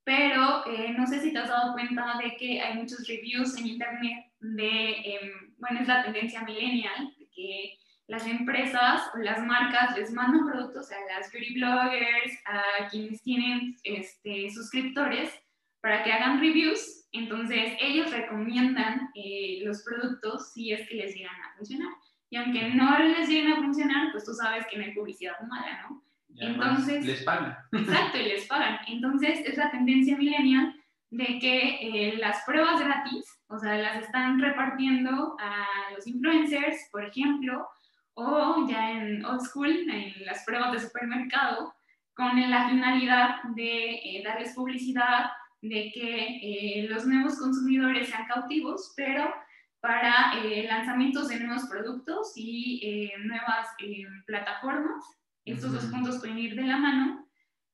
pero 0.04 0.66
eh, 0.68 0.94
no 0.98 1.08
sé 1.08 1.22
si 1.22 1.32
te 1.32 1.40
has 1.40 1.48
dado 1.48 1.74
cuenta 1.74 2.18
de 2.22 2.36
que 2.36 2.60
hay 2.60 2.76
muchos 2.76 3.08
reviews 3.08 3.58
en 3.58 3.68
Internet 3.68 4.26
de, 4.42 4.92
em, 4.92 5.56
bueno, 5.60 5.80
es 5.80 5.88
la 5.88 6.04
tendencia 6.04 6.42
millennial, 6.42 7.16
que 7.34 7.78
las 8.08 8.26
empresas 8.28 9.10
o 9.14 9.20
las 9.20 9.46
marcas 9.46 9.98
les 9.98 10.12
mandan 10.12 10.46
productos 10.46 10.92
a 10.92 10.96
las 11.14 11.32
beauty 11.32 11.56
bloggers, 11.56 12.34
a 12.46 12.90
quienes 12.90 13.22
tienen 13.22 13.76
este, 13.84 14.50
suscriptores, 14.50 15.32
para 15.82 16.04
que 16.04 16.12
hagan 16.12 16.40
reviews. 16.40 17.08
Entonces, 17.12 17.74
ellos 17.80 18.12
recomiendan 18.12 19.10
eh, 19.16 19.62
los 19.64 19.84
productos 19.84 20.54
si 20.54 20.72
es 20.72 20.88
que 20.88 20.96
les 20.96 21.16
llegan 21.16 21.36
a 21.36 21.56
funcionar. 21.58 21.94
Y 22.30 22.38
aunque 22.38 22.70
no 22.70 22.98
les 23.00 23.28
lleguen 23.28 23.54
a 23.54 23.58
funcionar, 23.58 24.12
pues 24.12 24.24
tú 24.24 24.34
sabes 24.34 24.66
que 24.68 24.78
no 24.78 24.86
hay 24.86 24.94
publicidad 24.94 25.40
mala, 25.48 25.82
¿no? 25.90 26.04
Entonces, 26.38 27.06
les 27.06 27.24
pagan. 27.24 27.58
Exacto, 27.74 28.18
y 28.18 28.24
les 28.24 28.46
pagan. 28.46 28.80
Entonces, 28.88 29.42
es 29.46 29.58
la 29.58 29.70
tendencia 29.70 30.18
millennial 30.18 30.76
de 31.10 31.40
que 31.40 31.78
eh, 31.82 32.18
las 32.18 32.44
pruebas 32.46 32.80
gratis, 32.80 33.26
o 33.48 33.60
sea, 33.60 33.76
las 33.78 33.98
están 34.02 34.40
repartiendo 34.40 35.36
a 35.40 35.94
los 35.94 36.08
influencers, 36.08 36.88
por 36.90 37.04
ejemplo, 37.04 37.68
o 38.16 38.68
ya 38.68 38.92
en 38.92 39.26
old 39.26 39.42
school, 39.42 39.70
en 39.70 40.26
las 40.26 40.44
pruebas 40.46 40.72
de 40.74 40.80
supermercado, 40.80 41.74
con 42.14 42.40
la 42.50 42.70
finalidad 42.70 43.44
de 43.56 43.96
eh, 43.96 44.22
darles 44.24 44.54
publicidad, 44.54 45.32
de 45.62 45.92
que 45.94 46.40
eh, 46.42 46.88
los 46.90 47.06
nuevos 47.06 47.38
consumidores 47.38 48.10
sean 48.10 48.28
cautivos, 48.28 48.94
pero 48.96 49.32
para 49.80 50.34
eh, 50.44 50.66
lanzamientos 50.68 51.28
de 51.28 51.40
nuevos 51.40 51.66
productos 51.66 52.34
y 52.36 53.12
nuevas 53.26 53.68
plataformas. 54.28 55.04
Estos 55.46 55.74
dos 55.74 55.86
puntos 55.86 56.20
pueden 56.20 56.38
ir 56.38 56.56
de 56.56 56.64
la 56.64 56.78
mano. 56.78 57.28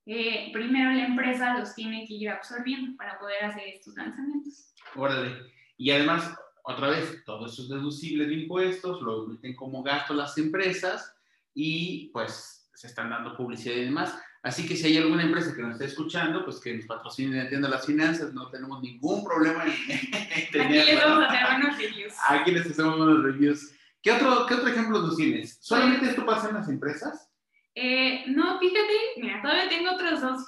primero 0.06 0.91
la 0.91 1.08
empresa 1.08 1.58
los 1.58 1.75
tiene 1.75 2.06
que 2.08 2.13
ir 2.13 2.29
absorbiendo 2.29 2.96
para 2.96 3.20
poder 3.20 3.44
hacer 3.44 3.67
estos 3.67 3.96
lanzamientos. 3.96 4.74
Órale. 4.96 5.36
Y 5.77 5.91
además, 5.91 6.34
otra 6.68 6.90
vez, 6.90 7.24
todo 7.26 7.46
eso 7.46 7.62
es 7.62 7.70
deducible 7.70 8.26
de 8.26 8.34
impuestos, 8.34 9.02
lo 9.02 9.26
meten 9.26 9.56
como 9.56 9.82
gasto 9.82 10.14
las 10.14 10.38
empresas 10.38 11.16
y 11.54 12.10
pues 12.12 12.70
se 12.74 12.88
están 12.88 13.10
dando 13.10 13.38
publicidad 13.38 13.76
y 13.76 13.86
demás. 13.86 14.20
Así 14.44 14.68
que 14.68 14.76
si 14.76 14.88
hay 14.88 14.98
alguna 14.98 15.24
empresa 15.24 15.56
que 15.56 15.62
nos 15.62 15.74
esté 15.74 15.86
escuchando, 15.86 16.44
pues 16.44 16.60
que 16.60 16.76
nos 16.76 16.86
patrocine 16.86 17.38
y 17.38 17.40
entienda 17.40 17.70
las 17.70 17.86
finanzas, 17.86 18.34
no 18.34 18.50
tenemos 18.50 18.82
ningún 18.82 19.24
problema 19.24 19.64
en, 19.66 20.52
tener, 20.52 20.82
Aquí 20.82 20.92
les 20.92 21.04
vamos 21.04 21.24
a 21.24 21.28
hacer 21.28 21.46
buenos 21.46 21.78
reviews. 21.78 22.14
Aquí 22.28 22.52
les 22.52 22.66
hacemos 22.70 22.98
buenos 22.98 23.24
reviews. 23.24 23.74
¿Qué 24.02 24.12
otro, 24.12 24.46
qué 24.46 24.54
otro 24.56 24.68
ejemplo 24.68 25.02
nos 25.02 25.16
tienes? 25.16 25.58
¿Solamente 25.62 26.10
esto 26.10 26.26
pasa 26.26 26.50
en 26.50 26.56
las 26.56 26.68
empresas? 26.68 27.32
Eh, 27.76 28.26
no, 28.28 28.60
fíjate, 28.60 28.94
mira, 29.22 29.42
todavía 29.42 29.70
tengo 29.70 29.94
otros 29.94 30.22
dos 30.22 30.48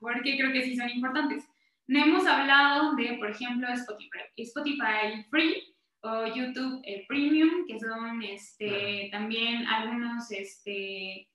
porque 0.00 0.36
creo 0.36 0.52
que 0.52 0.62
sí 0.64 0.76
son 0.76 0.90
importantes. 0.90 1.44
No 1.86 2.02
hemos 2.02 2.26
hablado 2.26 2.94
de, 2.96 3.16
por 3.18 3.30
ejemplo, 3.30 3.68
Spotify, 3.68 4.20
Spotify 4.36 5.24
Free 5.30 5.76
o 6.00 6.26
YouTube 6.26 6.80
eh, 6.84 7.04
Premium, 7.08 7.66
que 7.66 7.78
son 7.78 8.22
este, 8.22 9.08
también 9.12 9.66
algunos 9.66 10.30
este, 10.30 11.28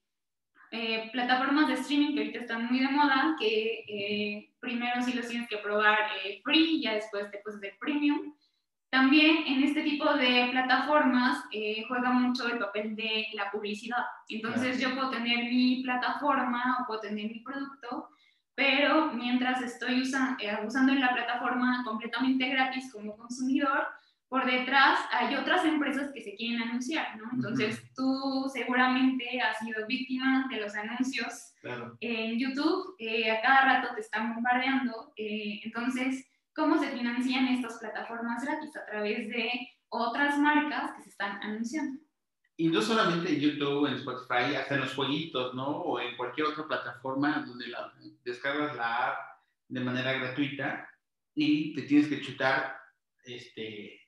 eh, 0.72 1.10
plataformas 1.10 1.66
de 1.66 1.74
streaming 1.74 2.14
que 2.14 2.20
ahorita 2.20 2.38
están 2.40 2.66
muy 2.66 2.78
de 2.78 2.88
moda, 2.88 3.34
que 3.40 3.84
eh, 3.88 4.52
primero 4.60 5.02
sí 5.02 5.12
los 5.12 5.26
tienes 5.26 5.48
que 5.48 5.56
probar 5.56 5.98
eh, 6.24 6.40
free 6.44 6.76
y 6.76 6.82
ya 6.82 6.94
después 6.94 7.28
te 7.32 7.38
puedes 7.38 7.60
de 7.60 7.76
premium. 7.80 8.34
También 8.88 9.44
en 9.46 9.64
este 9.64 9.82
tipo 9.82 10.12
de 10.14 10.48
plataformas 10.50 11.44
juega 11.86 12.10
mucho 12.10 12.48
el 12.48 12.58
papel 12.58 12.96
de 12.96 13.26
la 13.34 13.48
publicidad. 13.50 14.04
Entonces 14.28 14.80
yo 14.80 14.94
puedo 14.96 15.10
tener 15.10 15.44
mi 15.44 15.80
plataforma 15.84 16.78
o 16.80 16.86
puedo 16.88 17.00
tener 17.00 17.30
mi 17.30 17.38
producto, 17.38 18.08
pero 18.60 19.10
mientras 19.14 19.62
estoy 19.62 20.02
usando 20.02 20.92
en 20.92 21.00
la 21.00 21.14
plataforma 21.14 21.82
completamente 21.82 22.46
gratis 22.46 22.92
como 22.92 23.16
consumidor, 23.16 23.86
por 24.28 24.44
detrás 24.44 25.00
hay 25.10 25.34
otras 25.34 25.64
empresas 25.64 26.12
que 26.12 26.20
se 26.20 26.34
quieren 26.34 26.60
anunciar, 26.60 27.16
¿no? 27.16 27.30
Entonces, 27.32 27.82
tú 27.96 28.50
seguramente 28.52 29.40
has 29.40 29.60
sido 29.60 29.86
víctima 29.86 30.46
de 30.50 30.60
los 30.60 30.74
anuncios 30.74 31.54
en 32.00 32.38
YouTube, 32.38 32.96
eh, 32.98 33.30
a 33.30 33.40
cada 33.40 33.62
rato 33.62 33.94
te 33.94 34.02
están 34.02 34.34
bombardeando. 34.34 35.14
Eh, 35.16 35.62
entonces, 35.64 36.26
¿cómo 36.54 36.78
se 36.78 36.88
financian 36.88 37.48
estas 37.48 37.78
plataformas 37.78 38.44
gratis? 38.44 38.76
A 38.76 38.84
través 38.84 39.26
de 39.30 39.52
otras 39.88 40.36
marcas 40.36 40.92
que 40.92 41.02
se 41.04 41.08
están 41.08 41.42
anunciando. 41.42 41.98
Y 42.60 42.68
no 42.68 42.82
solamente 42.82 43.32
en 43.32 43.40
YouTube, 43.40 43.86
en 43.86 43.94
Spotify, 43.94 44.54
hasta 44.54 44.74
en 44.74 44.82
los 44.82 44.94
jueguitos, 44.94 45.54
¿no? 45.54 45.66
O 45.66 45.98
en 45.98 46.14
cualquier 46.14 46.48
otra 46.48 46.66
plataforma 46.68 47.42
donde 47.46 47.68
la, 47.68 47.90
descargas 48.22 48.76
la 48.76 49.06
app 49.06 49.18
de 49.66 49.80
manera 49.80 50.12
gratuita 50.12 50.86
y 51.34 51.72
te 51.72 51.82
tienes 51.82 52.08
que 52.08 52.20
chutar 52.20 52.76
este, 53.24 54.06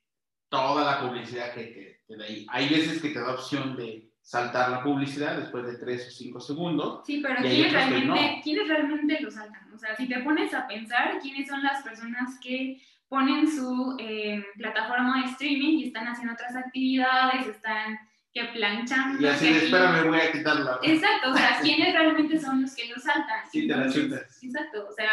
toda 0.49 0.85
la 0.85 1.01
publicidad 1.01 1.51
que 1.55 1.99
te, 2.07 2.15
da 2.15 2.25
ahí. 2.25 2.45
Hay 2.51 2.69
veces 2.69 3.01
que 3.01 3.09
te 3.09 3.21
da 3.21 3.33
opción 3.33 3.75
de 3.75 4.11
saltar 4.21 4.69
la 4.69 4.83
publicidad 4.83 5.35
después 5.35 5.65
de 5.65 5.79
3 5.79 6.07
o 6.07 6.11
5 6.11 6.39
segundos. 6.39 7.01
Sí, 7.07 7.21
pero 7.23 7.41
¿quiénes 7.41 7.73
realmente, 7.73 8.41
¿quiénes 8.43 8.67
realmente 8.67 9.19
lo 9.19 9.31
saltan? 9.31 9.73
O 9.73 9.79
sea, 9.79 9.95
si 9.95 10.07
te 10.07 10.19
pones 10.19 10.53
a 10.53 10.67
pensar 10.67 11.17
quiénes 11.19 11.47
son 11.47 11.63
las 11.63 11.81
personas 11.81 12.39
que 12.39 12.79
ponen 13.09 13.49
su 13.49 13.97
eh, 13.99 14.45
plataforma 14.57 15.23
de 15.23 15.31
streaming 15.31 15.79
y 15.79 15.87
están 15.87 16.07
haciendo 16.07 16.33
otras 16.33 16.55
actividades, 16.55 17.47
están 17.47 17.97
que 18.33 18.45
planchan. 18.45 19.21
Y 19.21 19.25
así, 19.25 19.47
espérame, 19.47 20.07
voy 20.07 20.19
a 20.19 20.31
quitarla. 20.31 20.79
Exacto, 20.81 21.31
o 21.31 21.35
sea, 21.35 21.59
¿quiénes 21.61 21.93
realmente 21.93 22.39
son 22.39 22.61
los 22.61 22.75
que 22.75 22.87
lo 22.87 22.99
saltan? 22.99 23.49
Sí, 23.51 23.67
te 23.67 23.75
la 23.75 23.91
chutas. 23.91 24.43
Exacto, 24.43 24.87
o 24.89 24.91
sea, 24.91 25.11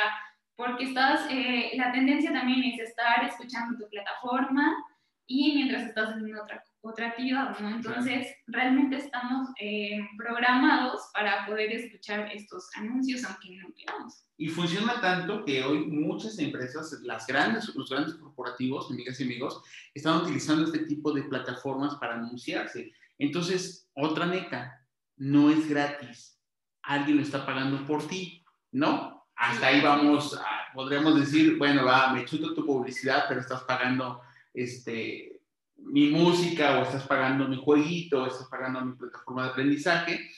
porque 0.56 0.84
estás, 0.84 1.26
eh, 1.30 1.72
la 1.74 1.92
tendencia 1.92 2.32
también 2.32 2.62
es 2.64 2.80
estar 2.80 3.24
escuchando 3.24 3.78
tu 3.78 3.88
plataforma, 3.88 4.74
y 5.32 5.54
mientras 5.54 5.84
estás 5.84 6.08
haciendo 6.08 6.42
otra, 6.42 6.64
otra 6.80 7.06
actividad, 7.06 7.56
¿no? 7.60 7.68
Entonces, 7.68 8.34
realmente 8.48 8.96
estamos 8.96 9.46
eh, 9.60 10.00
programados 10.18 11.02
para 11.14 11.46
poder 11.46 11.70
escuchar 11.70 12.28
estos 12.34 12.68
anuncios, 12.74 13.22
aunque 13.24 13.56
no 13.58 13.72
queramos. 13.72 14.24
Y 14.36 14.48
funciona 14.48 15.00
tanto 15.00 15.44
que 15.44 15.62
hoy 15.62 15.86
muchas 15.86 16.36
empresas, 16.40 16.98
las 17.04 17.28
grandes, 17.28 17.72
los 17.76 17.88
grandes 17.88 18.14
corporativos, 18.14 18.90
amigas 18.90 19.20
y 19.20 19.24
amigos, 19.24 19.62
están 19.94 20.16
utilizando 20.16 20.64
este 20.64 20.80
tipo 20.86 21.12
de 21.12 21.22
plataformas 21.22 21.94
para 21.94 22.14
anunciarse. 22.14 22.90
Entonces, 23.20 23.88
otra 23.94 24.26
neta, 24.26 24.84
no 25.16 25.50
es 25.50 25.68
gratis. 25.68 26.40
Alguien 26.82 27.18
lo 27.18 27.22
está 27.22 27.44
pagando 27.44 27.86
por 27.86 28.08
ti, 28.08 28.42
¿no? 28.72 29.26
Hasta 29.36 29.68
ahí 29.68 29.82
vamos, 29.82 30.34
a, 30.36 30.72
podríamos 30.72 31.20
decir, 31.20 31.58
bueno, 31.58 31.84
va, 31.84 32.12
me 32.12 32.24
chuto 32.24 32.54
tu 32.54 32.64
publicidad, 32.64 33.26
pero 33.28 33.40
estás 33.40 33.62
pagando 33.64 34.22
este, 34.54 35.40
mi 35.76 36.08
música 36.08 36.78
o 36.78 36.82
estás 36.82 37.06
pagando 37.06 37.46
mi 37.46 37.56
jueguito 37.62 38.22
o 38.22 38.26
estás 38.26 38.48
pagando 38.48 38.80
mi 38.80 38.96
plataforma 38.96 39.44
de 39.44 39.50
aprendizaje 39.50 40.30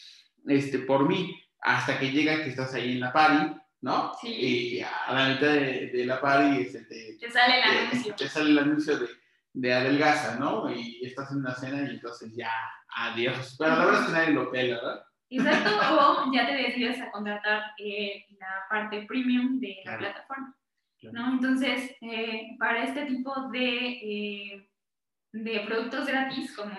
este, 0.46 0.80
por 0.80 1.08
mí 1.08 1.40
hasta 1.60 2.00
que 2.00 2.10
llega 2.10 2.42
que 2.42 2.50
estás 2.50 2.74
ahí 2.74 2.92
en 2.92 3.00
la 3.00 3.12
party, 3.12 3.56
¿no? 3.82 4.12
Sí. 4.20 4.28
Y 4.28 4.80
a 4.80 5.12
la 5.12 5.28
mitad 5.28 5.52
de, 5.52 6.04
la 6.04 6.20
party 6.20 6.62
este, 6.62 7.16
te, 7.20 7.30
sale 7.30 7.60
el 7.60 7.62
anuncio. 7.62 8.14
Te, 8.16 8.28
sale 8.28 8.50
el 8.50 8.58
anuncio 8.58 8.98
de, 8.98 9.08
de 9.52 9.74
adelgaza, 9.74 10.38
¿no? 10.38 10.70
Y 10.70 11.04
estás 11.04 11.30
en 11.32 11.38
una 11.38 11.54
cena 11.54 11.82
y 11.82 11.94
entonces 11.94 12.34
ya, 12.34 12.52
adiós. 12.88 13.56
Pero 13.58 13.76
la 13.76 13.84
verdad 13.84 14.00
es 14.00 14.06
que 14.06 14.12
nadie 14.12 14.30
lo 14.30 14.50
pela, 14.50 14.76
¿verdad? 14.76 15.04
Exacto, 15.28 15.70
o 15.98 16.32
ya 16.32 16.46
te 16.46 16.54
decides 16.54 17.00
a 17.00 17.10
contratar 17.10 17.72
eh, 17.78 18.26
la 18.38 18.64
parte 18.68 19.06
premium 19.06 19.58
de 19.60 19.76
la 19.84 19.98
plataforma. 19.98 20.54
¿no? 21.10 21.32
Entonces, 21.32 21.96
eh, 22.00 22.54
para 22.58 22.84
este 22.84 23.06
tipo 23.06 23.48
de, 23.48 23.88
eh, 23.88 24.70
de 25.32 25.60
productos 25.60 26.06
gratis, 26.06 26.54
como 26.54 26.76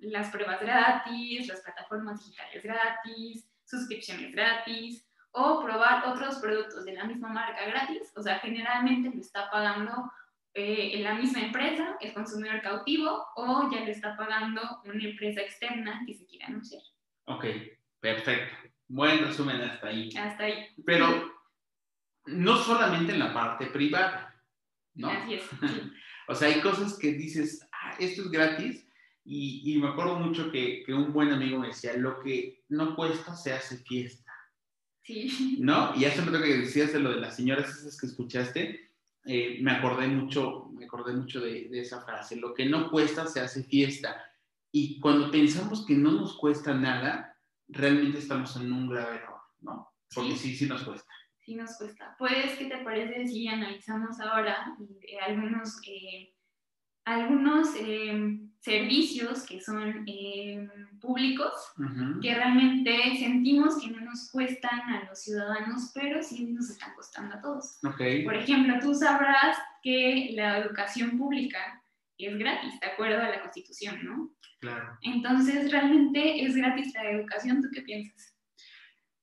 las 0.00 0.30
pruebas 0.30 0.60
gratis, 0.60 1.48
las 1.48 1.60
plataformas 1.62 2.24
digitales 2.24 2.62
gratis, 2.62 3.48
suscripciones 3.64 4.32
gratis, 4.32 5.06
o 5.32 5.64
probar 5.64 6.06
otros 6.06 6.36
productos 6.36 6.84
de 6.84 6.92
la 6.92 7.04
misma 7.04 7.28
marca 7.28 7.66
gratis, 7.66 8.12
o 8.16 8.22
sea, 8.22 8.38
generalmente 8.38 9.10
lo 9.12 9.20
está 9.20 9.50
pagando 9.50 10.12
eh, 10.54 11.00
la 11.00 11.14
misma 11.14 11.42
empresa, 11.42 11.96
el 12.00 12.14
consumidor 12.14 12.62
cautivo, 12.62 13.26
o 13.36 13.68
ya 13.72 13.80
le 13.80 13.90
está 13.90 14.16
pagando 14.16 14.62
una 14.84 15.04
empresa 15.04 15.40
externa 15.40 16.02
que 16.06 16.14
se 16.14 16.26
quiere 16.26 16.44
anunciar. 16.44 16.82
Ok, 17.24 17.44
perfecto. 18.00 18.54
Buen 18.86 19.18
resumen 19.24 19.60
hasta 19.60 19.88
ahí. 19.88 20.10
Hasta 20.16 20.44
ahí. 20.44 20.66
Pero 20.86 21.32
no 22.26 22.56
solamente 22.56 23.12
en 23.12 23.18
la 23.18 23.34
parte 23.34 23.66
privada, 23.66 24.40
¿no? 24.94 25.08
Así 25.08 25.34
es. 25.34 25.42
o 26.28 26.34
sea, 26.34 26.48
hay 26.48 26.60
cosas 26.60 26.98
que 26.98 27.12
dices, 27.12 27.66
ah, 27.72 27.96
esto 27.98 28.22
es 28.22 28.30
gratis, 28.30 28.86
y, 29.26 29.78
me 29.80 29.88
acuerdo 29.88 30.18
mucho 30.18 30.52
que, 30.52 30.82
que, 30.84 30.92
un 30.92 31.12
buen 31.12 31.32
amigo 31.32 31.58
me 31.58 31.68
decía, 31.68 31.96
lo 31.96 32.20
que 32.20 32.62
no 32.68 32.94
cuesta 32.94 33.34
se 33.34 33.54
hace 33.54 33.78
fiesta. 33.78 34.30
Sí. 35.02 35.56
¿No? 35.60 35.94
Y 35.96 36.04
hace 36.04 36.20
un 36.20 36.30
que 36.30 36.58
decías 36.58 36.92
de 36.92 37.00
lo 37.00 37.10
de 37.10 37.20
las 37.20 37.36
señoras 37.36 37.70
esas 37.70 37.98
que 37.98 38.06
escuchaste, 38.06 38.90
eh, 39.24 39.58
me 39.60 39.72
acordé 39.72 40.08
mucho, 40.08 40.70
me 40.72 40.86
acordé 40.86 41.14
mucho 41.14 41.40
de, 41.40 41.68
de, 41.68 41.80
esa 41.80 42.02
frase, 42.02 42.36
lo 42.36 42.54
que 42.54 42.66
no 42.66 42.90
cuesta 42.90 43.26
se 43.26 43.40
hace 43.40 43.64
fiesta. 43.64 44.24
Y 44.72 45.00
cuando 45.00 45.30
pensamos 45.30 45.86
que 45.86 45.94
no 45.94 46.12
nos 46.12 46.36
cuesta 46.36 46.74
nada, 46.74 47.38
realmente 47.68 48.18
estamos 48.18 48.56
en 48.56 48.72
un 48.72 48.88
grave 48.88 49.16
error, 49.16 49.40
¿no? 49.60 49.92
Porque 50.14 50.32
sí, 50.32 50.50
sí, 50.50 50.56
sí 50.56 50.66
nos 50.66 50.82
cuesta 50.82 51.14
sí 51.44 51.54
nos 51.54 51.76
cuesta. 51.76 52.16
Pues, 52.18 52.56
¿qué 52.58 52.66
te 52.66 52.78
parece 52.78 53.26
si 53.28 53.46
analizamos 53.46 54.18
ahora 54.20 54.76
eh, 55.02 55.18
algunos, 55.20 55.80
eh, 55.86 56.33
algunos 57.04 57.68
eh, 57.78 58.38
servicios 58.60 59.44
que 59.44 59.60
son 59.60 60.06
públicos, 61.00 61.52
que 62.22 62.34
realmente 62.34 63.16
sentimos 63.18 63.78
que 63.80 63.90
no 63.90 64.00
nos 64.00 64.30
cuestan 64.30 64.80
a 64.80 65.04
los 65.04 65.20
ciudadanos, 65.20 65.90
pero 65.94 66.22
sí 66.22 66.46
nos 66.46 66.70
están 66.70 66.94
costando 66.94 67.34
a 67.34 67.40
todos? 67.40 67.78
Por 67.82 68.34
ejemplo, 68.34 68.78
tú 68.80 68.94
sabrás 68.94 69.58
que 69.82 70.30
la 70.34 70.58
educación 70.58 71.18
pública 71.18 71.82
es 72.16 72.38
gratis, 72.38 72.80
de 72.80 72.86
acuerdo 72.86 73.22
a 73.22 73.28
la 73.28 73.42
Constitución, 73.42 73.98
¿no? 74.02 74.30
Claro. 74.60 74.96
Entonces, 75.02 75.70
¿realmente 75.70 76.42
es 76.42 76.56
gratis 76.56 76.94
la 76.94 77.10
educación? 77.10 77.60
¿Tú 77.60 77.68
qué 77.70 77.82
piensas? 77.82 78.34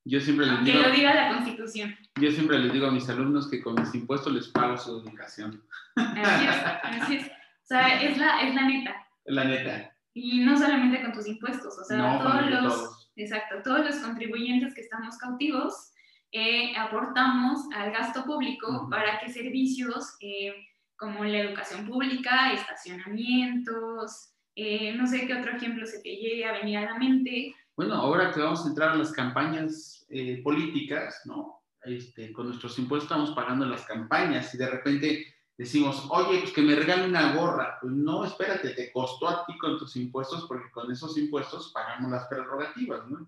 Yo 0.03 0.19
siempre 0.19 0.45
les 0.47 0.63
digo, 0.63 0.79
lo 0.81 0.91
diga 0.91 1.13
la 1.13 1.33
Constitución. 1.35 1.95
Yo 2.19 2.31
siempre 2.31 2.59
les 2.59 2.73
digo 2.73 2.87
a 2.87 2.91
mis 2.91 3.07
alumnos 3.09 3.49
que 3.49 3.61
con 3.61 3.75
mis 3.75 3.93
impuestos 3.95 4.33
les 4.33 4.47
pago 4.49 4.77
su 4.77 4.99
educación. 4.99 5.63
Así 5.95 6.45
es, 6.47 7.01
así 7.01 7.15
es. 7.17 7.31
Sea, 7.71 8.01
es 8.01 8.17
la, 8.17 8.41
es 8.41 8.53
la 8.53 8.67
neta. 8.67 9.07
La 9.23 9.45
neta. 9.45 9.95
Y 10.13 10.41
no 10.41 10.57
solamente 10.57 11.01
con 11.01 11.13
tus 11.13 11.25
impuestos, 11.25 11.79
o 11.79 11.85
sea, 11.85 12.19
todos 12.19 12.49
los, 12.49 13.09
Exacto, 13.15 13.61
todos 13.63 13.85
los 13.85 13.95
contribuyentes 13.95 14.73
que 14.75 14.81
estamos 14.81 15.17
cautivos 15.17 15.93
eh, 16.33 16.75
aportamos 16.77 17.59
al 17.73 17.93
gasto 17.93 18.25
público 18.25 18.89
para 18.89 19.21
que 19.21 19.31
servicios 19.31 20.17
eh, 20.19 20.53
como 20.97 21.23
la 21.23 21.39
educación 21.39 21.87
pública, 21.87 22.51
estacionamientos, 22.51 24.33
eh, 24.57 24.93
no 24.93 25.07
sé 25.07 25.25
qué 25.25 25.35
otro 25.35 25.55
ejemplo 25.55 25.85
se 25.85 26.01
te 26.01 26.09
llegue 26.09 26.43
a 26.43 26.51
venir 26.51 26.77
a 26.79 26.91
la 26.91 26.97
mente. 26.97 27.55
Bueno, 27.77 27.93
ahora 27.93 28.33
que 28.33 28.41
vamos 28.41 28.65
a 28.65 28.67
entrar 28.67 28.89
a 28.89 28.95
las 28.95 29.13
campañas 29.13 30.05
políticas, 30.43 31.21
¿no? 31.23 31.61
Este, 31.83 32.33
con 32.33 32.47
nuestros 32.47 32.77
impuestos 32.77 33.09
estamos 33.09 33.31
pagando 33.31 33.65
las 33.65 33.85
campañas 33.85 34.53
y 34.53 34.57
de 34.57 34.69
repente 34.69 35.25
decimos, 35.61 36.07
oye, 36.09 36.39
pues 36.39 36.53
que 36.53 36.61
me 36.63 36.73
regale 36.73 37.07
una 37.07 37.35
gorra. 37.35 37.77
Pues 37.79 37.93
no, 37.93 38.25
espérate, 38.25 38.71
te 38.71 38.91
costó 38.91 39.29
a 39.29 39.45
ti 39.45 39.55
con 39.59 39.77
tus 39.77 39.95
impuestos 39.95 40.45
porque 40.47 40.71
con 40.71 40.91
esos 40.91 41.15
impuestos 41.19 41.71
pagamos 41.71 42.09
las 42.09 42.25
prerrogativas, 42.25 43.07
¿no? 43.07 43.27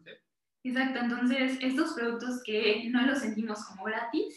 Exacto, 0.64 1.00
entonces 1.00 1.60
estos 1.62 1.94
productos 1.94 2.42
que 2.44 2.90
no 2.90 3.06
los 3.06 3.20
sentimos 3.20 3.64
como 3.66 3.84
gratis, 3.84 4.36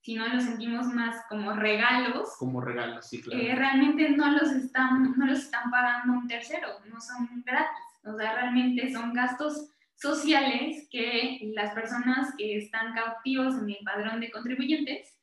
sino 0.00 0.26
los 0.26 0.42
sentimos 0.42 0.88
más 0.88 1.22
como 1.28 1.52
regalos. 1.52 2.30
Como 2.36 2.60
regalos, 2.60 3.06
sí, 3.06 3.22
claro. 3.22 3.40
Eh, 3.40 3.54
realmente 3.54 4.10
no 4.10 4.32
los, 4.32 4.50
están, 4.50 5.14
no 5.16 5.26
los 5.26 5.38
están 5.38 5.70
pagando 5.70 6.14
un 6.14 6.26
tercero, 6.26 6.80
no 6.90 7.00
son 7.00 7.44
gratis. 7.44 7.70
O 8.02 8.16
sea, 8.16 8.34
realmente 8.34 8.92
son 8.92 9.12
gastos 9.12 9.68
sociales 9.94 10.88
que 10.90 11.52
las 11.54 11.72
personas 11.74 12.34
que 12.36 12.56
están 12.56 12.92
cautivos 12.92 13.54
en 13.54 13.70
el 13.70 13.78
padrón 13.84 14.18
de 14.18 14.32
contribuyentes 14.32 15.15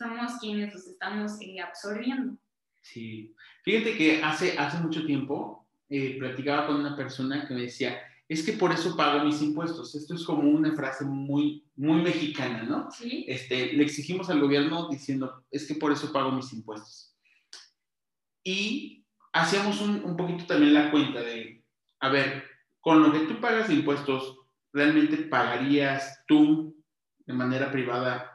somos 0.00 0.32
quienes 0.40 0.72
los 0.72 0.86
estamos 0.86 1.32
eh, 1.42 1.60
absorbiendo. 1.60 2.38
Sí, 2.80 3.34
fíjate 3.62 3.96
que 3.98 4.22
hace, 4.22 4.58
hace 4.58 4.78
mucho 4.78 5.04
tiempo 5.04 5.68
eh, 5.90 6.16
platicaba 6.18 6.66
con 6.66 6.76
una 6.76 6.96
persona 6.96 7.46
que 7.46 7.54
me 7.54 7.62
decía, 7.62 8.00
es 8.26 8.42
que 8.42 8.54
por 8.54 8.72
eso 8.72 8.96
pago 8.96 9.22
mis 9.24 9.42
impuestos. 9.42 9.94
Esto 9.94 10.14
es 10.14 10.24
como 10.24 10.48
una 10.48 10.74
frase 10.74 11.04
muy, 11.04 11.66
muy 11.76 12.00
mexicana, 12.00 12.62
¿no? 12.62 12.90
Sí. 12.90 13.26
Este, 13.28 13.74
le 13.74 13.82
exigimos 13.82 14.30
al 14.30 14.40
gobierno 14.40 14.88
diciendo, 14.88 15.44
es 15.50 15.66
que 15.66 15.74
por 15.74 15.92
eso 15.92 16.12
pago 16.12 16.32
mis 16.32 16.50
impuestos. 16.54 17.14
Y 18.42 19.04
hacíamos 19.34 19.82
un, 19.82 20.02
un 20.02 20.16
poquito 20.16 20.46
también 20.46 20.72
la 20.72 20.90
cuenta 20.90 21.20
de, 21.20 21.62
a 21.98 22.08
ver, 22.08 22.44
con 22.80 23.02
lo 23.02 23.12
que 23.12 23.26
tú 23.26 23.38
pagas 23.38 23.68
de 23.68 23.74
impuestos, 23.74 24.38
¿realmente 24.72 25.18
pagarías 25.18 26.24
tú 26.26 26.82
de 27.26 27.34
manera 27.34 27.70
privada 27.70 28.29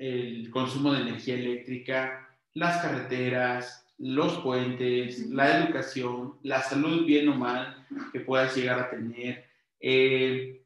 el 0.00 0.50
consumo 0.50 0.92
de 0.92 1.02
energía 1.02 1.34
eléctrica, 1.34 2.28
las 2.54 2.82
carreteras, 2.82 3.86
los 3.98 4.38
puentes, 4.38 5.28
la 5.30 5.58
educación, 5.58 6.38
la 6.42 6.62
salud 6.62 7.06
bien 7.06 7.28
o 7.28 7.34
mal 7.34 7.86
que 8.12 8.20
puedas 8.20 8.54
llegar 8.56 8.78
a 8.78 8.90
tener, 8.90 9.44
eh, 9.80 10.62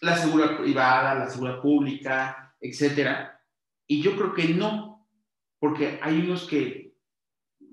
la 0.00 0.16
seguridad 0.16 0.58
privada, 0.58 1.14
la 1.14 1.28
seguridad 1.28 1.60
pública, 1.60 2.54
etcétera. 2.60 3.40
Y 3.86 4.02
yo 4.02 4.16
creo 4.16 4.34
que 4.34 4.48
no, 4.48 5.06
porque 5.58 5.98
hay 6.02 6.20
unos 6.20 6.46
que 6.46 6.94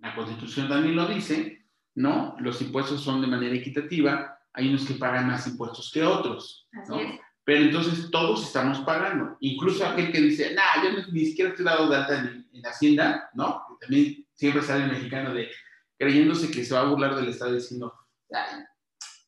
la 0.01 0.15
Constitución 0.15 0.69
también 0.69 0.95
lo 0.95 1.07
dice, 1.07 1.65
¿no? 1.95 2.35
Los 2.39 2.61
impuestos 2.61 3.01
son 3.01 3.21
de 3.21 3.27
manera 3.27 3.55
equitativa, 3.55 4.39
hay 4.53 4.69
unos 4.69 4.85
que 4.85 4.95
pagan 4.95 5.27
más 5.27 5.47
impuestos 5.47 5.91
que 5.91 6.03
otros, 6.03 6.67
¿no? 6.87 6.97
Pero 7.45 7.61
entonces 7.61 8.09
todos 8.09 8.43
estamos 8.43 8.79
pagando. 8.79 9.37
Incluso 9.41 9.85
aquel 9.85 10.11
que 10.11 10.21
dice, 10.21 10.53
nah, 10.53 10.83
yo 10.83 11.11
ni 11.11 11.25
siquiera 11.25 11.51
estoy 11.51 11.65
dado 11.65 11.89
de 11.89 11.95
alta 11.97 12.19
en, 12.19 12.47
en 12.53 12.65
Hacienda, 12.65 13.29
¿no? 13.33 13.63
Que 13.67 13.85
también 13.85 14.27
siempre 14.33 14.61
sale 14.61 14.85
el 14.85 14.91
mexicano 14.91 15.33
de 15.33 15.49
creyéndose 15.97 16.51
que 16.51 16.63
se 16.63 16.73
va 16.73 16.81
a 16.81 16.85
burlar 16.85 17.15
del 17.15 17.29
Estado 17.29 17.53
diciendo, 17.53 17.93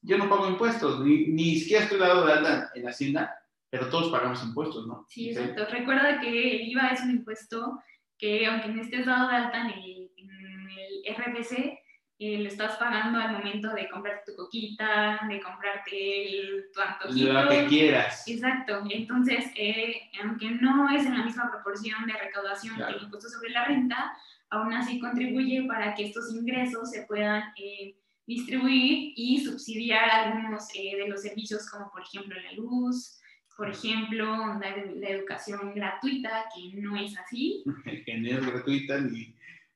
yo 0.01 0.17
no 0.17 0.29
pago 0.29 0.49
impuestos, 0.49 1.03
ni, 1.03 1.27
ni 1.27 1.59
siquiera 1.59 1.83
estoy 1.83 1.99
dado 1.99 2.25
de 2.25 2.33
alta 2.33 2.71
en 2.75 2.87
Hacienda, 2.87 3.35
pero 3.69 3.89
todos 3.89 4.11
pagamos 4.11 4.43
impuestos, 4.43 4.87
¿no? 4.87 5.05
Sí, 5.09 5.29
exacto. 5.29 5.65
Recuerda 5.69 6.19
que 6.19 6.61
el 6.61 6.67
IVA 6.69 6.89
es 6.89 7.01
un 7.01 7.11
impuesto 7.11 7.79
que 8.17 8.45
aunque 8.45 8.69
no 8.69 8.81
estés 8.81 9.05
dado 9.05 9.27
de 9.29 9.35
alta 9.35 9.61
en 9.61 9.71
el, 9.71 10.11
en 10.17 10.69
el 10.69 11.15
RBC, 11.15 11.84
eh, 12.17 12.39
lo 12.39 12.47
estás 12.47 12.77
pagando 12.77 13.19
al 13.19 13.33
momento 13.33 13.73
de 13.73 13.89
comprarte 13.89 14.31
tu 14.31 14.37
coquita, 14.37 15.19
de 15.27 15.41
comprarte 15.41 16.29
el, 16.29 16.65
tu 16.73 16.79
antojito. 16.79 17.33
Lo 17.33 17.49
que 17.49 17.65
quieras. 17.67 18.25
Exacto. 18.25 18.83
Entonces, 18.89 19.51
eh, 19.55 20.09
aunque 20.23 20.51
no 20.51 20.89
es 20.89 21.05
en 21.05 21.17
la 21.17 21.25
misma 21.25 21.51
proporción 21.51 22.05
de 22.05 22.13
recaudación 22.13 22.77
que 22.77 22.83
el 22.83 23.03
impuesto 23.03 23.29
sobre 23.29 23.49
la 23.49 23.65
renta, 23.65 24.13
aún 24.49 24.73
así 24.73 24.97
contribuye 24.99 25.65
para 25.67 25.93
que 25.93 26.05
estos 26.05 26.33
ingresos 26.33 26.89
se 26.89 27.01
puedan 27.01 27.43
eh, 27.57 27.97
distribuir 28.25 29.11
y 29.17 29.43
subsidiar 29.43 30.09
algunos 30.09 30.69
de 30.69 31.07
los 31.09 31.21
servicios, 31.21 31.69
como 31.69 31.91
por 31.91 32.01
ejemplo 32.01 32.33
la 32.41 32.53
luz, 32.53 33.19
por 33.57 33.69
ejemplo, 33.69 34.25
la, 34.59 34.75
la 34.95 35.09
educación 35.09 35.73
gratuita, 35.75 36.45
que 36.53 36.81
no 36.81 36.95
es 36.95 37.17
así. 37.17 37.65
que 38.05 38.17
no 38.19 38.29
es 38.29 38.45
gratuita 38.45 38.99
ni 39.01 39.34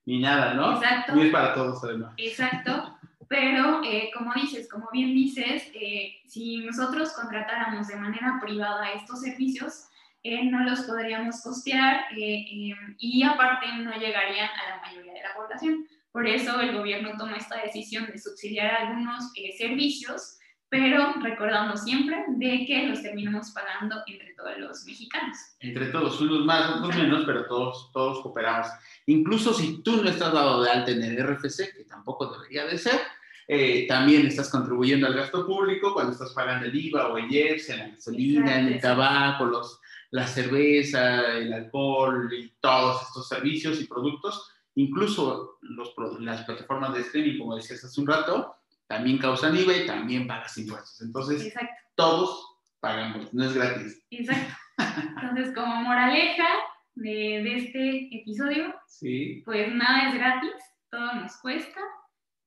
ni 0.09 0.17
nada, 0.17 0.55
¿no? 0.55 0.73
Exacto. 0.73 1.13
Ni 1.13 1.27
es 1.27 1.31
para 1.31 1.53
todos, 1.53 1.83
además. 1.83 2.13
Exacto. 2.17 2.97
Pero, 3.27 3.83
eh, 3.83 4.09
como 4.17 4.33
dices, 4.33 4.67
como 4.67 4.89
bien 4.91 5.13
dices, 5.13 5.69
eh, 5.75 6.15
si 6.25 6.65
nosotros 6.65 7.13
contratáramos 7.13 7.87
de 7.87 7.95
manera 7.95 8.39
privada 8.41 8.91
estos 8.93 9.21
servicios, 9.21 9.85
eh, 10.23 10.45
no 10.45 10.63
los 10.63 10.81
podríamos 10.81 11.39
costear 11.43 12.05
y 12.17 13.23
aparte 13.23 13.67
no 13.77 13.91
llegarían 13.91 14.49
a 14.49 14.75
la 14.75 14.81
mayoría 14.81 15.13
de 15.13 15.21
la 15.21 15.35
población. 15.35 15.85
Por 16.11 16.27
eso 16.27 16.59
el 16.59 16.75
gobierno 16.75 17.11
toma 17.15 17.37
esta 17.37 17.61
decisión 17.61 18.07
de 18.07 18.17
subsidiar 18.17 18.81
algunos 18.81 19.31
servicios 19.59 20.38
pero 20.69 21.13
recordando 21.21 21.75
siempre 21.75 22.23
de 22.27 22.65
que 22.65 22.87
los 22.87 23.01
terminamos 23.01 23.51
pagando 23.51 23.97
entre 24.05 24.33
todos 24.35 24.57
los 24.59 24.85
mexicanos. 24.85 25.37
Entre 25.59 25.87
todos, 25.87 26.21
unos 26.21 26.45
más, 26.45 26.77
otros 26.77 26.95
menos, 26.95 27.23
pero 27.25 27.45
todos, 27.45 27.91
todos 27.91 28.21
cooperamos. 28.21 28.67
Incluso 29.07 29.53
si 29.53 29.81
tú 29.81 30.03
no 30.03 30.09
estás 30.09 30.31
dado 30.31 30.61
de 30.61 30.69
alta 30.69 30.91
en 30.91 31.03
el 31.03 31.17
RFC, 31.17 31.75
que 31.75 31.85
tampoco 31.85 32.27
debería 32.27 32.65
de 32.65 32.77
ser, 32.77 32.99
eh, 33.47 33.87
también 33.87 34.27
estás 34.27 34.47
contribuyendo 34.49 35.07
al 35.07 35.15
gasto 35.15 35.43
público 35.43 35.91
cuando 35.91 36.11
estás 36.11 36.33
pagando 36.33 36.67
el 36.67 36.75
IVA 36.75 37.07
o 37.07 37.17
el 37.17 37.31
IEPS, 37.31 37.69
la 37.69 37.87
gasolina, 37.87 38.59
el 38.59 38.79
tabaco, 38.79 39.45
los, 39.45 39.79
la 40.11 40.27
cerveza, 40.27 41.35
el 41.35 41.51
alcohol 41.51 42.31
y 42.31 42.53
todos 42.59 43.01
estos 43.07 43.27
servicios 43.27 43.81
y 43.81 43.87
productos. 43.87 44.51
Incluso 44.75 45.57
los, 45.61 45.95
las 46.19 46.45
plataformas 46.45 46.93
de 46.93 47.01
streaming, 47.01 47.39
como 47.39 47.55
decías 47.55 47.83
hace 47.83 47.99
un 47.99 48.05
rato, 48.05 48.55
también 48.89 49.19
causan 49.19 49.55
IVA 49.55 49.77
y 49.77 49.85
también 49.85 50.27
pagas 50.27 50.57
impuestos. 50.57 50.99
Entonces, 51.01 51.53
todos 51.95 52.57
pagamos, 52.79 53.31
no 53.33 53.45
es 53.45 53.53
gratis. 53.53 54.03
Exacto. 54.09 54.55
Entonces, 55.21 55.53
como 55.53 55.75
moraleja 55.83 56.47
de, 56.95 57.11
de 57.43 57.55
este 57.57 58.15
episodio, 58.21 58.73
sí. 58.87 59.43
pues 59.45 59.71
nada 59.73 60.09
es 60.09 60.15
gratis, 60.15 60.53
todo 60.89 61.13
nos 61.13 61.37
cuesta 61.37 61.79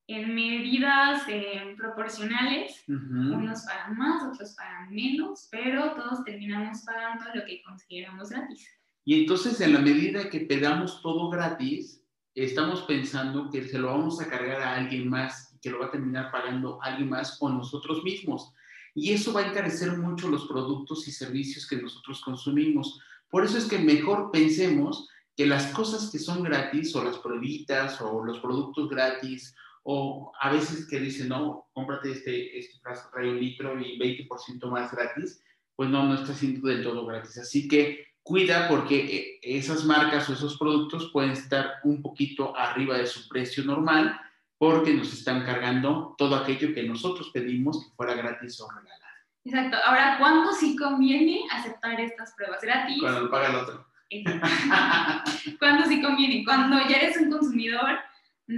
en 0.07 0.35
medidas 0.35 1.23
eh, 1.29 1.75
proporcionales. 1.77 2.83
Unos 2.89 3.61
pagan 3.61 3.97
más, 3.97 4.23
otros 4.23 4.53
pagan 4.55 4.93
menos, 4.93 5.47
pero 5.49 5.95
todos 5.95 6.25
terminamos 6.25 6.81
pagando 6.81 7.23
lo 7.33 7.45
que 7.45 7.63
consideramos 7.63 8.29
gratis. 8.29 8.67
Y 9.05 9.21
entonces, 9.21 9.61
en 9.61 9.73
la 9.73 9.79
medida 9.79 10.29
que 10.29 10.41
te 10.41 10.59
damos 10.59 11.01
todo 11.01 11.29
gratis, 11.29 12.03
estamos 12.35 12.81
pensando 12.81 13.49
que 13.49 13.63
se 13.63 13.79
lo 13.79 13.87
vamos 13.87 14.19
a 14.19 14.27
cargar 14.27 14.61
a 14.61 14.75
alguien 14.75 15.09
más 15.09 15.52
que 15.63 15.69
lo 15.69 15.79
va 15.79 15.85
a 15.85 15.91
terminar 15.91 16.29
pagando 16.29 16.77
alguien 16.83 17.09
más 17.09 17.37
o 17.39 17.49
nosotros 17.49 18.03
mismos. 18.03 18.53
Y 18.93 19.13
eso 19.13 19.33
va 19.33 19.41
a 19.41 19.47
encarecer 19.47 19.97
mucho 19.97 20.27
los 20.27 20.45
productos 20.45 21.07
y 21.07 21.11
servicios 21.11 21.65
que 21.65 21.77
nosotros 21.77 22.21
consumimos. 22.21 22.99
Por 23.29 23.45
eso 23.45 23.57
es 23.57 23.65
que 23.65 23.79
mejor 23.79 24.29
pensemos 24.29 25.07
que 25.35 25.47
las 25.47 25.67
cosas 25.67 26.11
que 26.11 26.19
son 26.19 26.43
gratis 26.43 26.93
o 26.95 27.03
las 27.03 27.17
pruebitas 27.17 27.99
o 28.01 28.23
los 28.23 28.39
productos 28.39 28.89
gratis 28.89 29.55
o 29.83 30.31
a 30.39 30.51
veces 30.51 30.87
que 30.87 30.99
dicen, 30.99 31.29
no, 31.29 31.67
cómprate 31.73 32.11
este, 32.11 32.57
este 32.59 32.79
frasco, 32.79 33.09
trae 33.11 33.29
un 33.29 33.39
litro 33.39 33.79
y 33.79 33.97
20% 33.97 34.69
más 34.69 34.91
gratis, 34.91 35.41
pues 35.75 35.89
no, 35.89 36.03
no 36.03 36.15
está 36.15 36.33
siendo 36.33 36.67
del 36.67 36.83
todo 36.83 37.05
gratis. 37.05 37.37
Así 37.37 37.67
que 37.67 38.05
cuida 38.21 38.67
porque 38.67 38.97
eh, 38.99 39.39
esas 39.41 39.85
marcas 39.85 40.29
o 40.29 40.33
esos 40.33 40.57
productos 40.57 41.09
pueden 41.11 41.31
estar 41.31 41.79
un 41.83 42.01
poquito 42.01 42.55
arriba 42.55 42.97
de 42.97 43.07
su 43.07 43.27
precio 43.27 43.63
normal 43.63 44.19
porque 44.63 44.93
nos 44.93 45.11
están 45.11 45.43
cargando 45.43 46.15
todo 46.17 46.37
aquello 46.37 46.73
que 46.73 46.83
nosotros 46.83 47.31
pedimos 47.33 47.83
que 47.83 47.95
fuera 47.97 48.13
gratis 48.13 48.61
o 48.61 48.69
regalado. 48.69 49.03
Exacto. 49.43 49.75
Ahora, 49.85 50.17
¿cuándo 50.17 50.53
sí 50.53 50.77
conviene 50.77 51.41
aceptar 51.51 51.99
estas 51.99 52.33
pruebas 52.33 52.61
gratis? 52.61 52.97
Cuando 53.01 53.23
lo 53.23 53.29
paga 53.29 53.49
el 53.49 53.55
otro. 53.57 53.85
¿Cuándo 55.59 55.85
sí 55.85 56.01
conviene? 56.01 56.45
Cuando 56.45 56.77
ya 56.87 56.95
eres 56.95 57.17
un 57.17 57.29
consumidor 57.29 57.99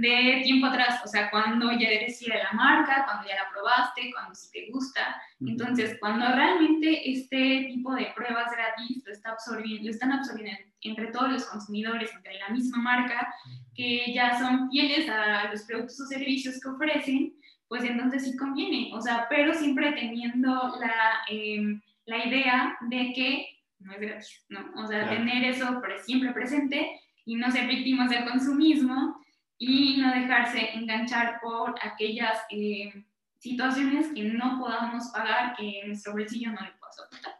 de 0.00 0.42
tiempo 0.44 0.66
atrás, 0.66 1.00
o 1.04 1.08
sea, 1.08 1.30
cuando 1.30 1.70
ya 1.72 1.88
eres 1.88 2.20
la 2.26 2.52
marca, 2.52 3.04
cuando 3.04 3.28
ya 3.28 3.36
la 3.36 3.50
probaste, 3.50 4.10
cuando 4.12 4.34
sí 4.34 4.48
te 4.52 4.70
gusta. 4.70 5.20
Entonces, 5.40 5.96
cuando 6.00 6.26
realmente 6.26 7.10
este 7.10 7.68
tipo 7.68 7.94
de 7.94 8.12
pruebas 8.14 8.50
gratis 8.52 9.02
lo, 9.06 9.12
está 9.12 9.30
absorbiendo, 9.30 9.84
lo 9.84 9.90
están 9.90 10.12
absorbiendo 10.12 10.60
entre 10.82 11.06
todos 11.08 11.30
los 11.30 11.44
consumidores, 11.46 12.12
entre 12.14 12.38
la 12.38 12.48
misma 12.50 12.78
marca, 12.78 13.32
que 13.74 14.12
ya 14.12 14.38
son 14.38 14.70
fieles 14.70 15.08
a 15.08 15.50
los 15.50 15.62
productos 15.62 16.00
o 16.00 16.06
servicios 16.06 16.60
que 16.60 16.68
ofrecen, 16.68 17.34
pues 17.68 17.84
entonces 17.84 18.24
sí 18.24 18.36
conviene, 18.36 18.90
o 18.94 19.00
sea, 19.00 19.26
pero 19.28 19.52
siempre 19.52 19.92
teniendo 19.92 20.50
la, 20.78 21.24
em, 21.28 21.80
la 22.04 22.24
idea 22.24 22.76
de 22.82 23.12
que 23.12 23.46
no 23.80 23.92
es 23.92 24.00
gratis, 24.00 24.46
¿no? 24.48 24.70
O 24.76 24.86
sea, 24.86 25.08
tener 25.08 25.44
eso 25.44 25.80
siempre 26.04 26.32
presente 26.32 27.00
y 27.24 27.34
no 27.34 27.50
ser 27.50 27.66
víctimas 27.66 28.10
del 28.10 28.24
consumismo 28.24 29.20
y 29.58 29.96
no 29.98 30.12
dejarse 30.12 30.74
enganchar 30.74 31.40
por 31.40 31.74
aquellas 31.82 32.38
eh, 32.50 33.04
situaciones 33.38 34.08
que 34.14 34.24
no 34.24 34.58
podamos 34.58 35.08
pagar, 35.08 35.56
que 35.56 35.82
nuestro 35.86 36.12
bolsillo 36.12 36.52
no 36.52 36.60
le 36.60 36.72
pueda 36.72 36.92
soportar. 36.92 37.34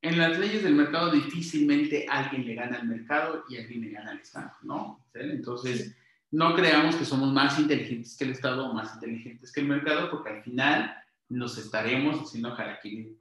En 0.00 0.16
las 0.16 0.38
leyes 0.38 0.62
del 0.62 0.74
mercado 0.74 1.10
difícilmente 1.10 2.06
alguien 2.08 2.46
le 2.46 2.54
gana 2.54 2.78
al 2.78 2.86
mercado 2.86 3.44
y 3.48 3.56
alguien 3.56 3.80
le 3.80 3.90
gana 3.90 4.12
al 4.12 4.20
Estado, 4.20 4.52
¿no? 4.62 5.04
Entonces, 5.14 5.96
no 6.30 6.54
creamos 6.54 6.94
que 6.94 7.04
somos 7.04 7.32
más 7.32 7.58
inteligentes 7.58 8.16
que 8.16 8.24
el 8.24 8.30
Estado 8.30 8.66
o 8.66 8.74
más 8.74 8.94
inteligentes 8.94 9.50
que 9.50 9.60
el 9.60 9.66
mercado, 9.66 10.10
porque 10.10 10.30
al 10.30 10.42
final 10.42 10.96
nos 11.28 11.58
estaremos 11.58 12.20
haciendo 12.20 12.54
harakiri 12.54 13.16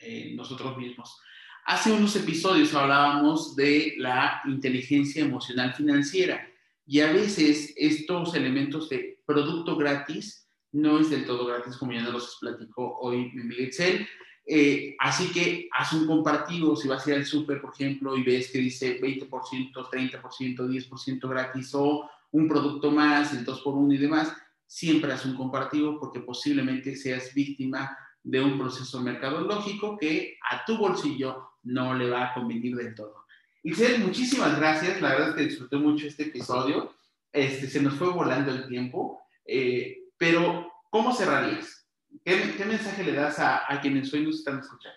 eh, 0.00 0.32
nosotros 0.34 0.76
mismos. 0.76 1.20
Hace 1.64 1.92
unos 1.92 2.16
episodios 2.16 2.74
hablábamos 2.74 3.54
de 3.54 3.94
la 3.98 4.40
inteligencia 4.46 5.24
emocional 5.24 5.74
financiera 5.74 6.48
y 6.86 7.00
a 7.00 7.12
veces 7.12 7.74
estos 7.76 8.34
elementos 8.34 8.88
de 8.88 9.20
producto 9.26 9.76
gratis 9.76 10.48
no 10.72 11.00
es 11.00 11.10
del 11.10 11.26
todo 11.26 11.46
gratis, 11.46 11.76
como 11.76 11.92
ya 11.92 12.02
nos 12.02 12.12
los 12.12 12.38
platicó 12.40 12.98
hoy 12.98 13.32
Miguel 13.32 13.66
Excel. 13.66 14.06
Eh, 14.48 14.94
así 15.00 15.32
que 15.32 15.68
haz 15.72 15.92
un 15.92 16.06
comparativo, 16.06 16.76
si 16.76 16.86
vas 16.86 17.04
a 17.04 17.10
ir 17.10 17.16
al 17.16 17.24
súper, 17.24 17.60
por 17.60 17.72
ejemplo, 17.74 18.16
y 18.16 18.22
ves 18.22 18.50
que 18.52 18.58
dice 18.58 19.00
20%, 19.00 19.28
30%, 19.28 20.56
10% 20.56 21.28
gratis 21.28 21.74
o 21.74 22.08
un 22.30 22.46
producto 22.46 22.90
más, 22.92 23.32
el 23.32 23.44
2 23.44 23.60
por 23.62 23.74
1 23.74 23.94
y 23.94 23.98
demás, 23.98 24.32
siempre 24.66 25.12
haz 25.12 25.24
un 25.24 25.34
comparativo 25.34 25.98
porque 25.98 26.20
posiblemente 26.20 26.94
seas 26.94 27.34
víctima 27.34 27.96
de 28.22 28.40
un 28.40 28.58
proceso 28.58 29.00
mercadológico 29.00 29.96
que 29.96 30.36
a 30.50 30.64
tu 30.64 30.76
bolsillo 30.76 31.50
no 31.64 31.94
le 31.94 32.10
va 32.10 32.26
a 32.30 32.34
convenir 32.34 32.76
del 32.76 32.94
todo. 32.94 33.25
Isel, 33.66 33.98
muchísimas 33.98 34.56
gracias. 34.60 35.00
La 35.00 35.08
verdad 35.08 35.30
es 35.30 35.34
que 35.34 35.42
disfruté 35.42 35.76
mucho 35.76 36.06
este 36.06 36.22
episodio. 36.22 36.94
Este, 37.32 37.66
se 37.66 37.82
nos 37.82 37.94
fue 37.94 38.12
volando 38.12 38.52
el 38.52 38.68
tiempo. 38.68 39.20
Eh, 39.44 40.04
pero, 40.16 40.72
¿cómo 40.88 41.12
cerrarías? 41.12 41.84
¿Qué, 42.24 42.64
mensaje 42.64 43.02
le 43.02 43.12
das 43.12 43.40
a, 43.40 43.66
quienes 43.82 44.14
hoy 44.14 44.22
nos 44.22 44.36
están 44.36 44.60
escuchando? 44.60 44.96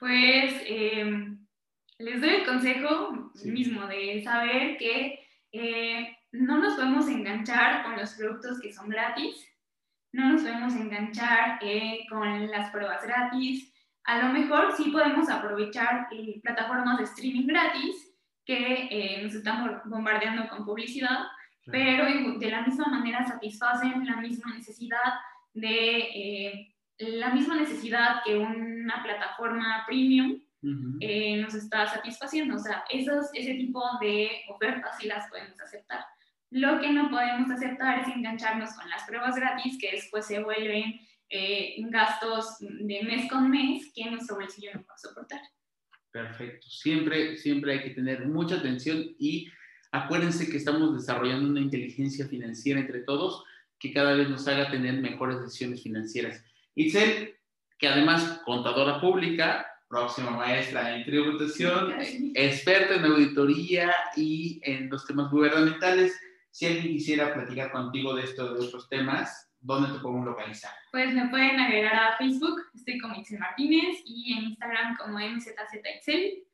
Pues 0.00 0.52
em, 0.66 1.46
les 1.98 2.20
doy 2.20 2.30
el 2.30 2.44
consejo 2.44 3.32
mismo 3.44 3.86
de 3.86 4.20
saber 4.24 4.76
que 4.78 5.20
eh, 5.52 6.16
no 6.32 6.58
nos 6.58 6.74
podemos 6.74 7.06
enganchar 7.06 7.84
con 7.84 7.96
los 7.96 8.14
productos 8.14 8.60
que 8.60 8.72
son 8.72 8.88
gratis, 8.88 9.46
no 10.10 10.32
nos 10.32 10.42
podemos 10.42 10.74
enganchar 10.74 11.60
eh, 11.62 12.00
con 12.10 12.50
las 12.50 12.68
pruebas 12.72 13.00
gratis, 13.04 13.72
a 14.06 14.22
lo 14.22 14.32
mejor 14.32 14.72
sí 14.76 14.90
podemos 14.90 15.28
aprovechar 15.28 16.06
eh, 16.12 16.40
plataformas 16.42 16.98
de 16.98 17.04
streaming 17.04 17.46
gratis 17.46 18.14
que 18.44 18.88
eh, 18.90 19.22
nos 19.22 19.34
están 19.34 19.82
bombardeando 19.86 20.48
con 20.48 20.64
publicidad, 20.64 21.26
pero 21.64 22.04
de 22.38 22.50
la 22.50 22.62
misma 22.62 22.86
manera 22.86 23.26
satisfacen 23.26 24.06
la 24.06 24.16
misma 24.18 24.54
necesidad 24.54 25.14
de 25.52 25.98
eh, 25.98 26.74
la 26.98 27.30
misma 27.30 27.56
necesidad 27.56 28.22
que 28.24 28.38
una 28.38 29.02
plataforma 29.02 29.84
premium 29.86 30.40
nos 30.62 31.54
está 31.54 31.86
satisfaciendo. 31.88 32.56
O 32.56 32.58
sea, 32.58 32.84
esos, 32.88 33.26
ese 33.34 33.54
tipo 33.54 33.82
de 34.00 34.30
ofertas 34.48 34.96
sí 34.98 35.06
las 35.06 35.28
podemos 35.28 35.60
aceptar. 35.60 36.04
Lo 36.50 36.80
que 36.80 36.90
no 36.90 37.10
podemos 37.10 37.50
aceptar 37.50 37.98
es 37.98 38.08
engancharnos 38.08 38.72
con 38.74 38.88
las 38.88 39.04
pruebas 39.04 39.36
gratis 39.36 39.76
que 39.80 39.90
después 39.92 40.26
se 40.26 40.42
vuelven 40.42 41.00
eh, 41.28 41.76
gastos 41.90 42.56
de 42.60 43.02
mes 43.02 43.30
con 43.30 43.50
mes 43.50 43.90
que 43.94 44.10
nuestro 44.10 44.36
bolsillo 44.36 44.70
no 44.74 44.82
puede 44.82 44.98
soportar. 44.98 45.40
Perfecto. 46.10 46.66
Siempre, 46.68 47.36
siempre 47.36 47.72
hay 47.72 47.82
que 47.82 47.90
tener 47.90 48.26
mucha 48.26 48.56
atención 48.56 49.04
y 49.18 49.48
acuérdense 49.92 50.48
que 50.48 50.56
estamos 50.56 50.94
desarrollando 50.94 51.50
una 51.50 51.60
inteligencia 51.60 52.26
financiera 52.26 52.80
entre 52.80 53.00
todos 53.00 53.44
que 53.78 53.92
cada 53.92 54.14
vez 54.14 54.28
nos 54.28 54.46
haga 54.48 54.70
tener 54.70 55.00
mejores 55.00 55.40
decisiones 55.40 55.82
financieras. 55.82 56.42
Itzel, 56.74 57.36
que 57.78 57.88
además 57.88 58.40
contadora 58.44 59.00
pública, 59.00 59.66
próxima 59.88 60.30
maestra 60.30 60.96
en 60.96 61.04
tributación, 61.04 61.94
experta 62.34 62.94
en 62.94 63.04
auditoría 63.04 63.94
y 64.16 64.60
en 64.62 64.88
los 64.88 65.06
temas 65.06 65.30
gubernamentales. 65.30 66.18
Si 66.50 66.66
alguien 66.66 66.94
quisiera 66.94 67.34
platicar 67.34 67.70
contigo 67.70 68.14
de 68.14 68.24
esto, 68.24 68.54
de 68.54 68.64
otros 68.64 68.88
temas, 68.88 69.45
¿dónde 69.60 69.92
te 69.92 70.00
podemos 70.00 70.26
localizar? 70.26 70.72
Pues 70.92 71.14
me 71.14 71.28
pueden 71.28 71.58
agregar 71.58 71.94
a 71.94 72.16
Facebook, 72.16 72.62
estoy 72.74 72.98
como 72.98 73.14
Itzel 73.14 73.38
Martínez, 73.38 74.02
y 74.04 74.32
en 74.32 74.44
Instagram 74.44 74.96
como 74.96 75.18
MZZ 75.18 76.46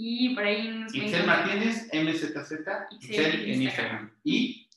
y 0.00 0.32
por 0.32 0.44
ahí 0.44 0.68
nos 0.68 0.94
Itzel 0.94 1.26
Martínez, 1.26 1.88
MZZ, 1.92 2.52
Itzel, 2.92 3.50
en 3.50 3.62
Instagram. 3.62 4.12
¿Y 4.22 4.68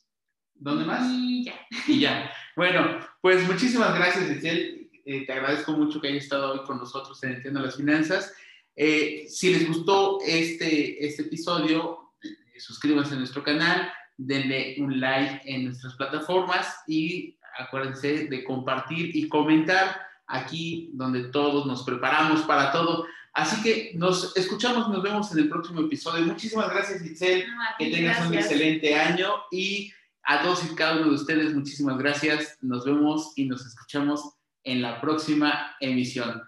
dónde 0.54 0.84
más? 0.84 1.08
Y 1.08 1.44
ya. 1.44 1.54
Y 1.86 2.00
ya. 2.00 2.32
Bueno, 2.56 2.98
pues 3.20 3.46
muchísimas 3.46 3.94
gracias, 3.94 4.28
Itzel. 4.28 4.90
Eh, 5.04 5.24
te 5.24 5.32
agradezco 5.32 5.72
mucho 5.72 6.00
que 6.00 6.08
hayas 6.08 6.24
estado 6.24 6.52
hoy 6.52 6.66
con 6.66 6.78
nosotros 6.78 7.22
en 7.22 7.34
Entiendo 7.34 7.60
las 7.60 7.76
Finanzas. 7.76 8.34
Eh, 8.74 9.26
si 9.28 9.52
les 9.52 9.68
gustó 9.68 10.18
este, 10.26 11.06
este 11.06 11.22
episodio, 11.22 12.14
eh, 12.24 12.58
suscríbanse 12.58 13.14
a 13.14 13.18
nuestro 13.18 13.44
canal, 13.44 13.92
denle 14.16 14.74
un 14.78 14.98
like 14.98 15.40
en 15.44 15.66
nuestras 15.66 15.94
plataformas 15.94 16.82
y 16.88 17.38
acuérdense 17.58 18.28
de 18.28 18.44
compartir 18.44 19.14
y 19.16 19.28
comentar 19.28 20.00
aquí 20.26 20.90
donde 20.94 21.24
todos 21.24 21.66
nos 21.66 21.82
preparamos 21.82 22.42
para 22.42 22.72
todo. 22.72 23.06
Así 23.34 23.62
que 23.62 23.92
nos 23.94 24.36
escuchamos, 24.36 24.88
nos 24.88 25.02
vemos 25.02 25.32
en 25.32 25.38
el 25.38 25.48
próximo 25.48 25.80
episodio. 25.80 26.24
Muchísimas 26.26 26.70
gracias, 26.70 27.04
Itzel. 27.04 27.46
que 27.78 27.90
tengas 27.90 28.26
un 28.26 28.34
excelente 28.34 28.94
año 28.94 29.30
y 29.50 29.92
a 30.24 30.42
todos 30.42 30.64
y 30.64 30.74
cada 30.74 30.96
uno 30.96 31.08
de 31.08 31.14
ustedes, 31.14 31.54
muchísimas 31.54 31.98
gracias. 31.98 32.58
Nos 32.60 32.84
vemos 32.84 33.32
y 33.36 33.46
nos 33.46 33.66
escuchamos 33.66 34.34
en 34.64 34.82
la 34.82 35.00
próxima 35.00 35.74
emisión. 35.80 36.42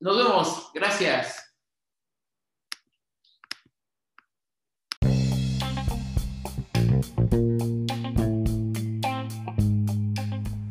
Nos 0.00 0.16
vemos. 0.16 0.70
Gracias. 0.74 1.49